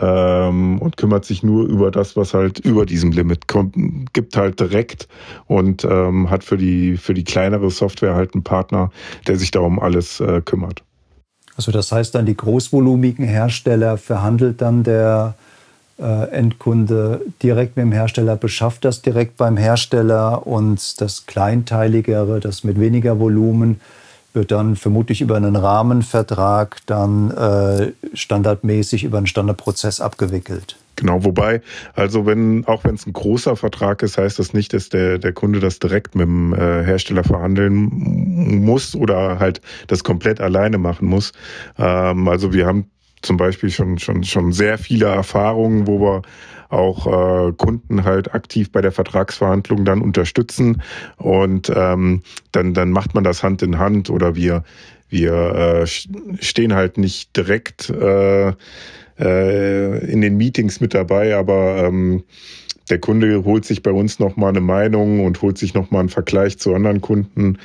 ähm, 0.00 0.78
und 0.78 0.96
kümmert 0.96 1.24
sich 1.24 1.42
nur 1.42 1.66
über 1.66 1.90
das, 1.90 2.16
was 2.16 2.34
halt 2.34 2.58
über 2.60 2.86
diesem 2.86 3.12
Limit 3.12 3.48
kommt, 3.48 3.74
gibt 4.12 4.36
halt 4.36 4.58
direkt 4.58 5.08
und 5.46 5.84
ähm, 5.84 6.30
hat 6.30 6.44
für 6.44 6.56
die, 6.56 6.96
für 6.96 7.14
die 7.14 7.24
kleinere 7.24 7.70
Software 7.70 8.14
halt 8.14 8.34
einen 8.34 8.42
Partner, 8.42 8.90
der 9.26 9.36
sich 9.36 9.50
darum 9.50 9.78
alles 9.78 10.20
äh, 10.20 10.40
kümmert. 10.40 10.82
Also 11.56 11.70
das 11.70 11.92
heißt 11.92 12.14
dann, 12.14 12.24
die 12.24 12.36
großvolumigen 12.36 13.26
Hersteller 13.26 13.98
verhandelt 13.98 14.62
dann 14.62 14.84
der 14.84 15.34
Endkunde 15.98 17.20
direkt 17.42 17.76
mit 17.76 17.84
dem 17.84 17.92
Hersteller, 17.92 18.36
beschafft 18.36 18.84
das 18.84 19.02
direkt 19.02 19.36
beim 19.36 19.56
Hersteller 19.56 20.46
und 20.46 21.00
das 21.00 21.26
kleinteiligere, 21.26 22.40
das 22.40 22.64
mit 22.64 22.80
weniger 22.80 23.20
Volumen, 23.20 23.80
wird 24.32 24.50
dann 24.50 24.76
vermutlich 24.76 25.20
über 25.20 25.36
einen 25.36 25.56
Rahmenvertrag 25.56 26.78
dann 26.86 27.30
äh, 27.30 27.92
standardmäßig 28.14 29.04
über 29.04 29.18
einen 29.18 29.26
Standardprozess 29.26 30.00
abgewickelt. 30.00 30.76
Genau, 30.96 31.24
wobei, 31.24 31.62
also 31.94 32.26
wenn, 32.26 32.66
auch 32.66 32.84
wenn 32.84 32.94
es 32.94 33.06
ein 33.06 33.12
großer 33.12 33.56
Vertrag 33.56 34.02
ist, 34.02 34.18
heißt 34.18 34.38
das 34.38 34.52
nicht, 34.52 34.72
dass 34.72 34.88
der, 34.88 35.18
der 35.18 35.32
Kunde 35.32 35.58
das 35.58 35.78
direkt 35.78 36.14
mit 36.14 36.26
dem 36.26 36.54
äh, 36.54 36.84
Hersteller 36.84 37.24
verhandeln 37.24 37.74
muss 38.64 38.94
oder 38.94 39.38
halt 39.38 39.60
das 39.86 40.04
komplett 40.04 40.40
alleine 40.40 40.78
machen 40.78 41.08
muss. 41.08 41.32
Ähm, 41.78 42.28
also 42.28 42.52
wir 42.52 42.66
haben 42.66 42.86
zum 43.22 43.36
Beispiel 43.36 43.70
schon, 43.70 43.98
schon, 43.98 44.24
schon 44.24 44.52
sehr 44.52 44.78
viele 44.78 45.06
Erfahrungen, 45.06 45.86
wo 45.86 46.00
wir 46.00 46.22
auch 46.68 47.06
äh, 47.06 47.52
Kunden 47.52 48.04
halt 48.04 48.34
aktiv 48.34 48.72
bei 48.72 48.80
der 48.80 48.92
Vertragsverhandlung 48.92 49.84
dann 49.84 50.00
unterstützen 50.00 50.82
und 51.18 51.70
ähm, 51.74 52.22
dann, 52.52 52.72
dann 52.72 52.90
macht 52.90 53.14
man 53.14 53.24
das 53.24 53.42
Hand 53.42 53.62
in 53.62 53.78
Hand 53.78 54.08
oder 54.08 54.34
wir, 54.36 54.64
wir 55.10 55.32
äh, 55.34 55.86
stehen 55.86 56.74
halt 56.74 56.96
nicht 56.96 57.36
direkt 57.36 57.90
äh, 57.90 58.54
äh, 59.18 60.10
in 60.10 60.22
den 60.22 60.38
Meetings 60.38 60.80
mit 60.80 60.94
dabei, 60.94 61.36
aber 61.36 61.84
ähm, 61.84 62.24
der 62.88 62.98
Kunde 62.98 63.44
holt 63.44 63.64
sich 63.64 63.82
bei 63.82 63.92
uns 63.92 64.18
nochmal 64.18 64.50
eine 64.50 64.60
Meinung 64.60 65.24
und 65.24 65.40
holt 65.42 65.58
sich 65.58 65.74
nochmal 65.74 66.00
einen 66.00 66.08
Vergleich 66.08 66.58
zu 66.58 66.74
anderen 66.74 67.00
Kunden, 67.00 67.58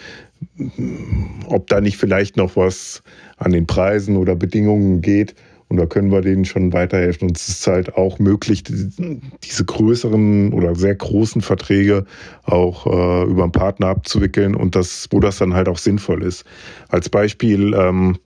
ob 1.47 1.67
da 1.67 1.81
nicht 1.81 1.97
vielleicht 1.97 2.37
noch 2.37 2.55
was 2.55 3.01
an 3.37 3.51
den 3.51 3.65
Preisen 3.65 4.17
oder 4.17 4.35
Bedingungen 4.35 5.01
geht. 5.01 5.35
Und 5.69 5.77
da 5.77 5.85
können 5.85 6.11
wir 6.11 6.21
denen 6.21 6.45
schon 6.45 6.71
weiterhelfen. 6.71 7.27
Und 7.27 7.37
es 7.37 7.49
ist 7.49 7.67
halt 7.67 7.95
auch 7.95 8.19
möglich, 8.19 8.63
diese 8.63 9.65
größeren 9.65 10.53
oder 10.53 10.75
sehr 10.75 10.95
großen 10.95 11.41
Verträge 11.41 12.05
auch 12.43 12.85
äh, 12.85 13.29
über 13.29 13.43
einen 13.43 13.51
Partner 13.51 13.87
abzuwickeln 13.87 14.55
und 14.55 14.75
das, 14.75 15.07
wo 15.11 15.19
das 15.19 15.37
dann 15.37 15.53
halt 15.53 15.67
auch 15.67 15.77
sinnvoll 15.77 16.23
ist. 16.23 16.45
Als 16.87 17.09
Beispiel, 17.09 17.73
ähm, 17.73 18.17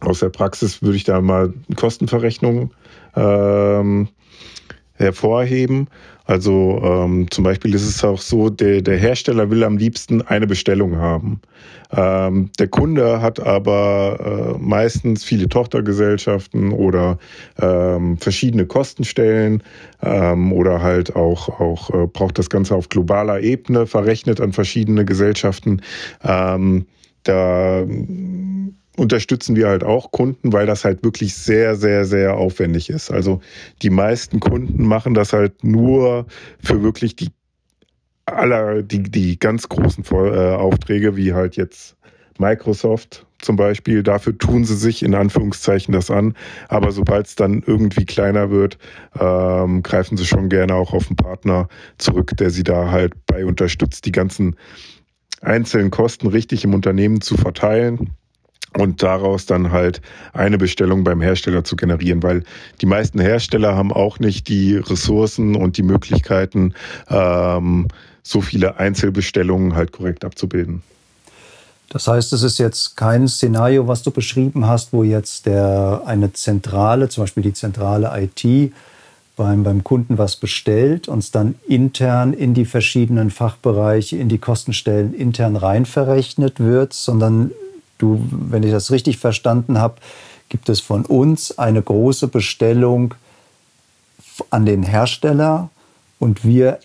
aus 0.00 0.20
der 0.20 0.30
Praxis 0.30 0.82
würde 0.82 0.96
ich 0.96 1.04
da 1.04 1.20
mal 1.20 1.52
Kostenverrechnung 1.76 2.72
ähm, 3.14 4.08
hervorheben. 5.00 5.88
Also 6.26 6.80
ähm, 6.84 7.26
zum 7.30 7.42
Beispiel 7.42 7.74
ist 7.74 7.88
es 7.88 8.04
auch 8.04 8.20
so, 8.20 8.50
der, 8.50 8.82
der 8.82 8.96
Hersteller 8.96 9.50
will 9.50 9.64
am 9.64 9.76
liebsten 9.76 10.22
eine 10.22 10.46
Bestellung 10.46 10.96
haben. 10.96 11.40
Ähm, 11.90 12.50
der 12.58 12.68
Kunde 12.68 13.20
hat 13.20 13.40
aber 13.40 14.54
äh, 14.54 14.58
meistens 14.58 15.24
viele 15.24 15.48
Tochtergesellschaften 15.48 16.72
oder 16.72 17.18
ähm, 17.60 18.16
verschiedene 18.18 18.64
Kostenstellen 18.66 19.62
ähm, 20.02 20.52
oder 20.52 20.80
halt 20.80 21.16
auch, 21.16 21.48
auch 21.60 21.90
äh, 21.90 22.06
braucht 22.06 22.38
das 22.38 22.48
Ganze 22.48 22.76
auf 22.76 22.88
globaler 22.88 23.40
Ebene 23.40 23.86
verrechnet 23.86 24.40
an 24.40 24.52
verschiedene 24.52 25.04
Gesellschaften. 25.04 25.82
Ähm, 26.22 26.86
da 27.24 27.84
unterstützen 28.96 29.56
wir 29.56 29.68
halt 29.68 29.84
auch 29.84 30.10
Kunden, 30.10 30.52
weil 30.52 30.66
das 30.66 30.84
halt 30.84 31.04
wirklich 31.04 31.34
sehr, 31.34 31.76
sehr, 31.76 32.04
sehr 32.04 32.36
aufwendig 32.36 32.90
ist. 32.90 33.10
Also 33.10 33.40
die 33.82 33.90
meisten 33.90 34.40
Kunden 34.40 34.84
machen 34.84 35.14
das 35.14 35.32
halt 35.32 35.64
nur 35.64 36.26
für 36.62 36.82
wirklich 36.82 37.16
die 37.16 37.28
aller, 38.26 38.82
die, 38.82 39.02
die 39.02 39.38
ganz 39.38 39.68
großen 39.68 40.04
äh, 40.10 40.54
Aufträge, 40.54 41.16
wie 41.16 41.32
halt 41.32 41.56
jetzt 41.56 41.96
Microsoft 42.38 43.26
zum 43.40 43.56
Beispiel. 43.56 44.02
Dafür 44.02 44.36
tun 44.36 44.64
sie 44.64 44.76
sich 44.76 45.02
in 45.02 45.14
Anführungszeichen 45.14 45.92
das 45.92 46.10
an. 46.10 46.34
Aber 46.68 46.92
sobald 46.92 47.26
es 47.26 47.36
dann 47.36 47.62
irgendwie 47.66 48.04
kleiner 48.04 48.50
wird, 48.50 48.78
ähm, 49.18 49.82
greifen 49.82 50.16
sie 50.16 50.26
schon 50.26 50.48
gerne 50.48 50.74
auch 50.74 50.92
auf 50.92 51.08
einen 51.08 51.16
Partner 51.16 51.68
zurück, 51.98 52.36
der 52.36 52.50
sie 52.50 52.64
da 52.64 52.90
halt 52.90 53.14
bei 53.26 53.44
unterstützt, 53.44 54.04
die 54.06 54.12
ganzen 54.12 54.56
einzelnen 55.40 55.90
Kosten 55.90 56.26
richtig 56.26 56.64
im 56.64 56.74
Unternehmen 56.74 57.20
zu 57.20 57.36
verteilen 57.36 58.10
und 58.76 59.02
daraus 59.02 59.46
dann 59.46 59.72
halt 59.72 60.00
eine 60.32 60.58
Bestellung 60.58 61.04
beim 61.04 61.20
Hersteller 61.20 61.64
zu 61.64 61.76
generieren, 61.76 62.22
weil 62.22 62.44
die 62.80 62.86
meisten 62.86 63.20
Hersteller 63.20 63.74
haben 63.74 63.92
auch 63.92 64.18
nicht 64.18 64.48
die 64.48 64.76
Ressourcen 64.76 65.56
und 65.56 65.76
die 65.76 65.82
Möglichkeiten, 65.82 66.74
ähm, 67.08 67.88
so 68.22 68.40
viele 68.40 68.78
Einzelbestellungen 68.78 69.74
halt 69.74 69.92
korrekt 69.92 70.24
abzubilden. 70.24 70.82
Das 71.88 72.06
heißt, 72.06 72.32
es 72.32 72.44
ist 72.44 72.58
jetzt 72.58 72.96
kein 72.96 73.26
Szenario, 73.26 73.88
was 73.88 74.04
du 74.04 74.12
beschrieben 74.12 74.66
hast, 74.66 74.92
wo 74.92 75.02
jetzt 75.02 75.46
der, 75.46 76.02
eine 76.06 76.32
Zentrale, 76.32 77.08
zum 77.08 77.24
Beispiel 77.24 77.42
die 77.42 77.52
zentrale 77.52 78.12
IT, 78.14 78.72
beim, 79.36 79.64
beim 79.64 79.82
Kunden 79.82 80.16
was 80.16 80.36
bestellt 80.36 81.08
und 81.08 81.20
es 81.20 81.32
dann 81.32 81.56
intern 81.66 82.32
in 82.32 82.54
die 82.54 82.64
verschiedenen 82.64 83.30
Fachbereiche, 83.30 84.16
in 84.18 84.28
die 84.28 84.38
Kostenstellen 84.38 85.14
intern 85.14 85.56
rein 85.56 85.84
verrechnet 85.84 86.60
wird, 86.60 86.92
sondern 86.92 87.50
Du, 88.00 88.26
wenn 88.30 88.62
ich 88.62 88.70
das 88.70 88.90
richtig 88.90 89.18
verstanden 89.18 89.78
habe, 89.78 89.96
gibt 90.48 90.68
es 90.68 90.80
von 90.80 91.04
uns 91.04 91.58
eine 91.58 91.82
große 91.82 92.28
Bestellung 92.28 93.14
an 94.48 94.64
den 94.64 94.82
Hersteller 94.82 95.68
und 96.18 96.44
wir 96.44 96.78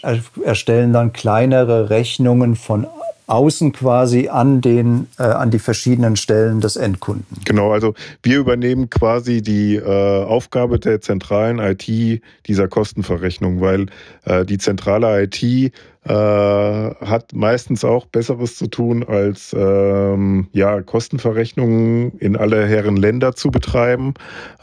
erstellen 0.43 0.91
dann 0.91 1.13
kleinere 1.13 1.89
Rechnungen 1.89 2.55
von 2.57 2.85
außen 3.27 3.71
quasi 3.71 4.29
an 4.29 4.61
den 4.61 5.07
äh, 5.17 5.23
an 5.23 5.51
die 5.51 5.59
verschiedenen 5.59 6.15
Stellen 6.15 6.61
des 6.61 6.75
Endkunden. 6.75 7.25
Genau, 7.45 7.71
also 7.71 7.93
wir 8.23 8.37
übernehmen 8.37 8.89
quasi 8.89 9.41
die 9.41 9.75
äh, 9.75 10.23
Aufgabe 10.23 10.79
der 10.79 11.01
zentralen 11.01 11.59
IT 11.59 12.21
dieser 12.45 12.67
Kostenverrechnung, 12.67 13.61
weil 13.61 13.87
äh, 14.25 14.45
die 14.45 14.57
zentrale 14.57 15.23
IT 15.23 15.71
äh, 16.07 16.13
hat 16.13 17.33
meistens 17.33 17.83
auch 17.83 18.05
Besseres 18.05 18.57
zu 18.57 18.67
tun, 18.67 19.03
als 19.03 19.55
ähm, 19.57 20.47
ja 20.51 20.83
Kostenverrechnungen 20.83 22.11
in 22.19 22.35
alle 22.35 22.67
Herren 22.67 22.95
Länder 22.95 23.35
zu 23.35 23.49
betreiben. 23.49 24.13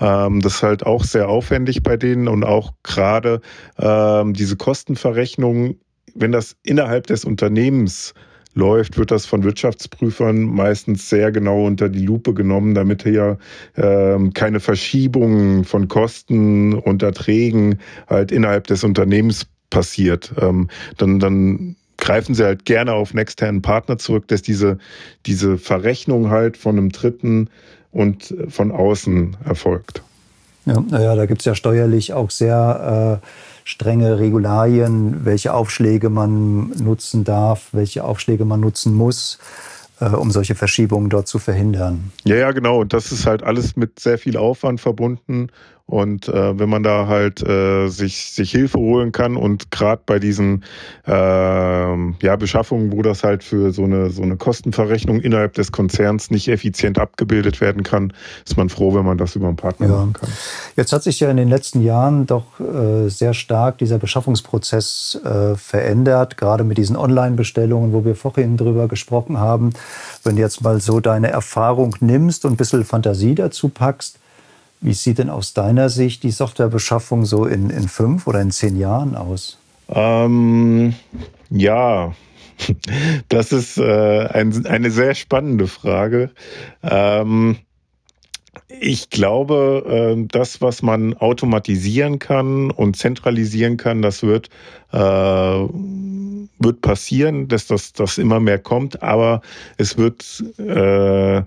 Ähm, 0.00 0.40
das 0.40 0.54
ist 0.56 0.62
halt 0.62 0.86
auch 0.86 1.02
sehr 1.02 1.28
aufwendig 1.28 1.82
bei 1.82 1.96
denen 1.96 2.28
und 2.28 2.44
auch 2.44 2.72
gerade 2.84 3.40
ähm, 3.76 4.34
diese 4.34 4.56
Kostenverrechnungen, 4.56 5.80
wenn 6.14 6.30
das 6.30 6.54
innerhalb 6.62 7.08
des 7.08 7.24
Unternehmens 7.24 8.14
läuft, 8.54 8.98
wird 8.98 9.10
das 9.10 9.26
von 9.26 9.44
Wirtschaftsprüfern 9.44 10.42
meistens 10.42 11.08
sehr 11.08 11.32
genau 11.32 11.66
unter 11.66 11.88
die 11.88 12.04
Lupe 12.04 12.34
genommen, 12.34 12.74
damit 12.74 13.02
hier 13.02 13.38
ähm, 13.76 14.32
keine 14.32 14.60
Verschiebungen 14.60 15.64
von 15.64 15.88
Kosten 15.88 16.74
und 16.74 17.02
Erträgen 17.02 17.78
halt 18.08 18.32
innerhalb 18.32 18.66
des 18.66 18.84
Unternehmens 18.84 19.46
passiert. 19.70 20.32
Ähm, 20.40 20.68
dann, 20.98 21.18
dann 21.18 21.76
greifen 21.96 22.34
sie 22.34 22.44
halt 22.44 22.64
gerne 22.64 22.92
auf 22.92 23.12
einen 23.12 23.20
externen 23.20 23.62
Partner 23.62 23.96
zurück, 23.96 24.28
dass 24.28 24.42
diese, 24.42 24.78
diese 25.24 25.56
Verrechnung 25.56 26.30
halt 26.30 26.56
von 26.56 26.76
einem 26.76 26.90
Dritten 26.90 27.48
und 27.90 28.34
von 28.48 28.70
außen 28.70 29.36
erfolgt. 29.44 30.02
Ja, 30.64 30.82
naja, 30.88 31.14
da 31.16 31.26
gibt 31.26 31.40
es 31.40 31.44
ja 31.44 31.54
steuerlich 31.54 32.12
auch 32.12 32.30
sehr 32.30 33.20
äh 33.22 33.26
strenge 33.64 34.18
Regularien, 34.18 35.24
welche 35.24 35.54
Aufschläge 35.54 36.10
man 36.10 36.70
nutzen 36.70 37.24
darf, 37.24 37.68
welche 37.72 38.04
Aufschläge 38.04 38.44
man 38.44 38.60
nutzen 38.60 38.94
muss, 38.94 39.38
äh, 40.00 40.06
um 40.06 40.30
solche 40.30 40.54
Verschiebungen 40.54 41.10
dort 41.10 41.28
zu 41.28 41.38
verhindern. 41.38 42.12
Ja, 42.24 42.36
ja, 42.36 42.52
genau. 42.52 42.80
Und 42.80 42.92
das 42.92 43.12
ist 43.12 43.26
halt 43.26 43.42
alles 43.42 43.76
mit 43.76 44.00
sehr 44.00 44.18
viel 44.18 44.36
Aufwand 44.36 44.80
verbunden. 44.80 45.48
Und 45.86 46.28
äh, 46.28 46.58
wenn 46.58 46.68
man 46.68 46.82
da 46.82 47.06
halt 47.06 47.46
äh, 47.46 47.88
sich, 47.88 48.32
sich 48.32 48.50
Hilfe 48.50 48.78
holen 48.78 49.12
kann 49.12 49.36
und 49.36 49.70
gerade 49.70 50.00
bei 50.06 50.18
diesen 50.18 50.64
äh, 51.06 51.12
ja, 51.12 52.36
Beschaffungen, 52.38 52.92
wo 52.92 53.02
das 53.02 53.24
halt 53.24 53.44
für 53.44 53.72
so 53.72 53.84
eine, 53.84 54.10
so 54.10 54.22
eine 54.22 54.36
Kostenverrechnung 54.36 55.20
innerhalb 55.20 55.54
des 55.54 55.70
Konzerns 55.70 56.30
nicht 56.30 56.48
effizient 56.48 56.98
abgebildet 56.98 57.60
werden 57.60 57.82
kann, 57.82 58.12
ist 58.46 58.56
man 58.56 58.68
froh, 58.68 58.94
wenn 58.94 59.04
man 59.04 59.18
das 59.18 59.36
über 59.36 59.48
einen 59.48 59.56
Partner 59.56 59.86
ja. 59.86 59.92
machen 59.92 60.12
kann. 60.14 60.30
Jetzt 60.76 60.92
hat 60.92 61.02
sich 61.02 61.20
ja 61.20 61.30
in 61.30 61.36
den 61.36 61.48
letzten 61.48 61.82
Jahren 61.82 62.26
doch 62.26 62.58
äh, 62.58 63.08
sehr 63.08 63.34
stark 63.34 63.78
dieser 63.78 63.98
Beschaffungsprozess 63.98 65.20
äh, 65.24 65.56
verändert, 65.56 66.36
gerade 66.38 66.64
mit 66.64 66.78
diesen 66.78 66.96
Online-Bestellungen, 66.96 67.92
wo 67.92 68.04
wir 68.04 68.14
vorhin 68.14 68.56
drüber 68.56 68.88
gesprochen 68.88 69.38
haben. 69.38 69.74
Wenn 70.24 70.36
du 70.36 70.42
jetzt 70.42 70.62
mal 70.62 70.80
so 70.80 71.00
deine 71.00 71.28
Erfahrung 71.28 71.96
nimmst 72.00 72.44
und 72.44 72.52
ein 72.52 72.56
bisschen 72.56 72.84
Fantasie 72.84 73.34
dazu 73.34 73.68
packst, 73.68 74.18
wie 74.82 74.92
sieht 74.92 75.18
denn 75.18 75.30
aus 75.30 75.54
deiner 75.54 75.88
Sicht 75.88 76.22
die 76.24 76.30
Softwarebeschaffung 76.30 77.24
so 77.24 77.46
in, 77.46 77.70
in 77.70 77.88
fünf 77.88 78.26
oder 78.26 78.40
in 78.40 78.50
zehn 78.50 78.76
Jahren 78.76 79.14
aus? 79.14 79.58
Ähm, 79.88 80.94
ja, 81.50 82.14
das 83.28 83.52
ist 83.52 83.78
äh, 83.78 84.26
ein, 84.26 84.66
eine 84.66 84.90
sehr 84.90 85.14
spannende 85.14 85.68
Frage. 85.68 86.30
Ähm, 86.82 87.56
ich 88.80 89.10
glaube, 89.10 90.16
äh, 90.16 90.26
das, 90.30 90.60
was 90.60 90.82
man 90.82 91.14
automatisieren 91.14 92.18
kann 92.18 92.70
und 92.70 92.96
zentralisieren 92.96 93.76
kann, 93.76 94.02
das 94.02 94.22
wird, 94.22 94.48
äh, 94.92 94.98
wird 94.98 96.80
passieren, 96.80 97.48
dass 97.48 97.66
das, 97.66 97.92
das 97.92 98.18
immer 98.18 98.40
mehr 98.40 98.58
kommt, 98.58 99.02
aber 99.02 99.42
es 99.76 99.96
wird 99.96 100.44
äh, 100.58 101.42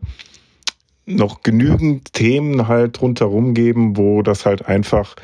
noch 1.05 1.43
genügend 1.43 2.13
Themen 2.13 2.67
halt 2.67 3.01
rundherum 3.01 3.53
geben, 3.53 3.95
wo 3.95 4.21
das 4.21 4.45
halt 4.45 4.65
einfach 4.65 5.15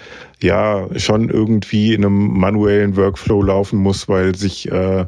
ja 0.41 0.87
schon 0.97 1.29
irgendwie 1.29 1.93
in 1.93 2.05
einem 2.05 2.39
manuellen 2.39 2.95
Workflow 2.95 3.41
laufen 3.41 3.79
muss, 3.79 4.07
weil 4.07 4.35
sich 4.35 4.71
äh, 4.71 5.05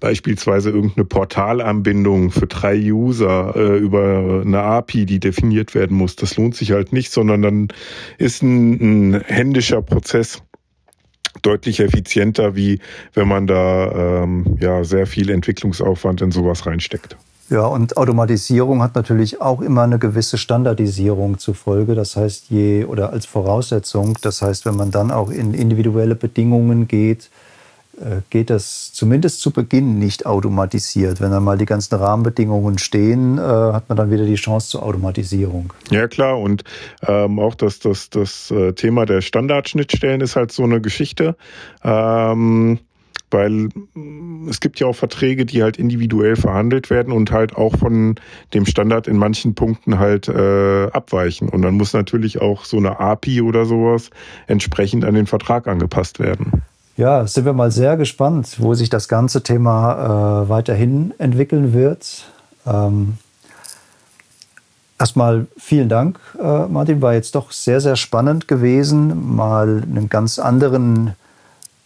beispielsweise 0.00 0.68
irgendeine 0.68 1.06
Portalanbindung 1.06 2.30
für 2.30 2.46
drei 2.46 2.76
User 2.76 3.54
äh, 3.56 3.78
über 3.78 4.42
eine 4.44 4.60
API, 4.60 5.06
die 5.06 5.18
definiert 5.18 5.74
werden 5.74 5.96
muss. 5.96 6.14
Das 6.16 6.36
lohnt 6.36 6.54
sich 6.54 6.72
halt 6.72 6.92
nicht, 6.92 7.10
sondern 7.10 7.40
dann 7.40 7.68
ist 8.18 8.42
ein, 8.42 9.14
ein 9.14 9.20
händischer 9.22 9.80
Prozess 9.80 10.42
deutlich 11.40 11.80
effizienter, 11.80 12.54
wie 12.54 12.80
wenn 13.14 13.28
man 13.28 13.46
da 13.46 14.22
ähm, 14.22 14.58
ja 14.60 14.84
sehr 14.84 15.06
viel 15.06 15.30
Entwicklungsaufwand 15.30 16.20
in 16.20 16.32
sowas 16.32 16.66
reinsteckt. 16.66 17.16
Ja, 17.54 17.66
und 17.66 17.96
Automatisierung 17.96 18.82
hat 18.82 18.96
natürlich 18.96 19.40
auch 19.40 19.60
immer 19.60 19.82
eine 19.82 20.00
gewisse 20.00 20.38
Standardisierung 20.38 21.38
zur 21.38 21.54
Folge. 21.54 21.94
Das 21.94 22.16
heißt, 22.16 22.50
je 22.50 22.84
oder 22.84 23.12
als 23.12 23.26
Voraussetzung, 23.26 24.18
das 24.22 24.42
heißt, 24.42 24.66
wenn 24.66 24.74
man 24.74 24.90
dann 24.90 25.12
auch 25.12 25.30
in 25.30 25.54
individuelle 25.54 26.16
Bedingungen 26.16 26.88
geht, 26.88 27.30
äh, 28.00 28.22
geht 28.28 28.50
das 28.50 28.92
zumindest 28.92 29.40
zu 29.40 29.52
Beginn 29.52 30.00
nicht 30.00 30.26
automatisiert. 30.26 31.20
Wenn 31.20 31.30
dann 31.30 31.44
mal 31.44 31.56
die 31.56 31.64
ganzen 31.64 31.94
Rahmenbedingungen 31.94 32.78
stehen, 32.78 33.38
äh, 33.38 33.42
hat 33.42 33.88
man 33.88 33.98
dann 33.98 34.10
wieder 34.10 34.24
die 34.24 34.34
Chance 34.34 34.70
zur 34.70 34.82
Automatisierung. 34.82 35.72
Ja 35.90 36.08
klar, 36.08 36.40
und 36.40 36.64
ähm, 37.06 37.38
auch 37.38 37.54
das, 37.54 37.78
das, 37.78 38.10
das 38.10 38.50
äh, 38.50 38.72
Thema 38.72 39.06
der 39.06 39.20
Standardschnittstellen 39.20 40.22
ist 40.22 40.34
halt 40.34 40.50
so 40.50 40.64
eine 40.64 40.80
Geschichte. 40.80 41.36
Ähm, 41.84 42.80
weil 43.34 43.68
es 44.48 44.60
gibt 44.60 44.80
ja 44.80 44.86
auch 44.86 44.94
Verträge, 44.94 45.44
die 45.44 45.62
halt 45.62 45.76
individuell 45.76 46.36
verhandelt 46.36 46.88
werden 46.88 47.12
und 47.12 47.30
halt 47.30 47.54
auch 47.56 47.76
von 47.76 48.14
dem 48.54 48.64
Standard 48.64 49.06
in 49.06 49.18
manchen 49.18 49.54
Punkten 49.54 49.98
halt 49.98 50.28
äh, 50.28 50.86
abweichen. 50.90 51.50
Und 51.50 51.60
dann 51.60 51.74
muss 51.74 51.92
natürlich 51.92 52.40
auch 52.40 52.64
so 52.64 52.78
eine 52.78 52.98
API 52.98 53.42
oder 53.42 53.66
sowas 53.66 54.08
entsprechend 54.46 55.04
an 55.04 55.14
den 55.14 55.26
Vertrag 55.26 55.66
angepasst 55.66 56.18
werden. 56.18 56.62
Ja, 56.96 57.26
sind 57.26 57.44
wir 57.44 57.52
mal 57.52 57.72
sehr 57.72 57.96
gespannt, 57.96 58.56
wo 58.58 58.74
sich 58.74 58.88
das 58.88 59.08
ganze 59.08 59.42
Thema 59.42 60.44
äh, 60.44 60.48
weiterhin 60.48 61.12
entwickeln 61.18 61.74
wird. 61.74 62.24
Ähm, 62.66 63.18
erstmal 64.98 65.46
vielen 65.56 65.88
Dank, 65.88 66.20
äh, 66.40 66.66
Martin. 66.66 67.02
War 67.02 67.14
jetzt 67.14 67.34
doch 67.34 67.50
sehr, 67.50 67.80
sehr 67.80 67.96
spannend 67.96 68.46
gewesen, 68.46 69.34
mal 69.34 69.82
einen 69.82 70.08
ganz 70.08 70.38
anderen 70.38 71.14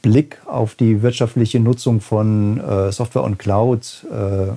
Blick 0.02 0.40
auf 0.46 0.74
die 0.74 1.02
wirtschaftliche 1.02 1.61
Nutzung 1.61 2.00
von 2.00 2.61
äh, 2.61 2.92
Software 2.92 3.24
und 3.24 3.38
Cloud 3.38 4.06
äh, 4.11 4.52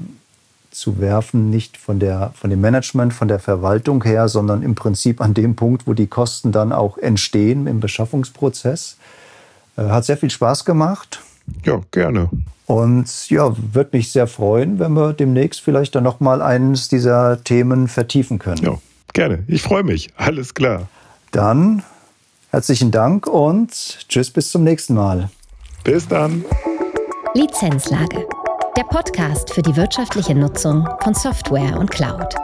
zu 0.71 0.99
werfen, 0.99 1.49
nicht 1.49 1.77
von, 1.77 1.99
der, 1.99 2.31
von 2.35 2.49
dem 2.49 2.61
Management, 2.61 3.13
von 3.13 3.27
der 3.27 3.39
Verwaltung 3.39 4.03
her, 4.03 4.29
sondern 4.29 4.63
im 4.63 4.75
Prinzip 4.75 5.19
an 5.19 5.33
dem 5.33 5.55
Punkt, 5.55 5.85
wo 5.85 5.93
die 5.93 6.07
Kosten 6.07 6.51
dann 6.51 6.71
auch 6.71 6.97
entstehen 6.97 7.67
im 7.67 7.79
Beschaffungsprozess. 7.79 8.97
Äh, 9.77 9.83
hat 9.83 10.05
sehr 10.05 10.17
viel 10.17 10.29
Spaß 10.29 10.65
gemacht. 10.65 11.21
Ja, 11.65 11.81
gerne. 11.91 12.29
Und 12.65 13.29
ja, 13.29 13.53
würde 13.73 13.97
mich 13.97 14.11
sehr 14.11 14.27
freuen, 14.27 14.79
wenn 14.79 14.93
wir 14.93 15.11
demnächst 15.11 15.59
vielleicht 15.59 15.93
dann 15.95 16.05
nochmal 16.05 16.41
eines 16.41 16.87
dieser 16.87 17.43
Themen 17.43 17.89
vertiefen 17.89 18.39
können. 18.39 18.63
Ja, 18.63 18.77
gerne. 19.13 19.43
Ich 19.47 19.61
freue 19.61 19.83
mich. 19.83 20.09
Alles 20.15 20.53
klar. 20.53 20.87
Dann 21.31 21.83
herzlichen 22.51 22.91
Dank 22.91 23.27
und 23.27 23.71
tschüss 24.07 24.29
bis 24.29 24.51
zum 24.51 24.63
nächsten 24.63 24.93
Mal. 24.93 25.29
Bis 25.83 26.07
dann. 26.07 26.45
Lizenzlage. 27.33 28.27
Der 28.77 28.83
Podcast 28.83 29.53
für 29.53 29.61
die 29.61 29.75
wirtschaftliche 29.75 30.35
Nutzung 30.35 30.87
von 31.01 31.13
Software 31.13 31.77
und 31.79 31.89
Cloud. 31.89 32.35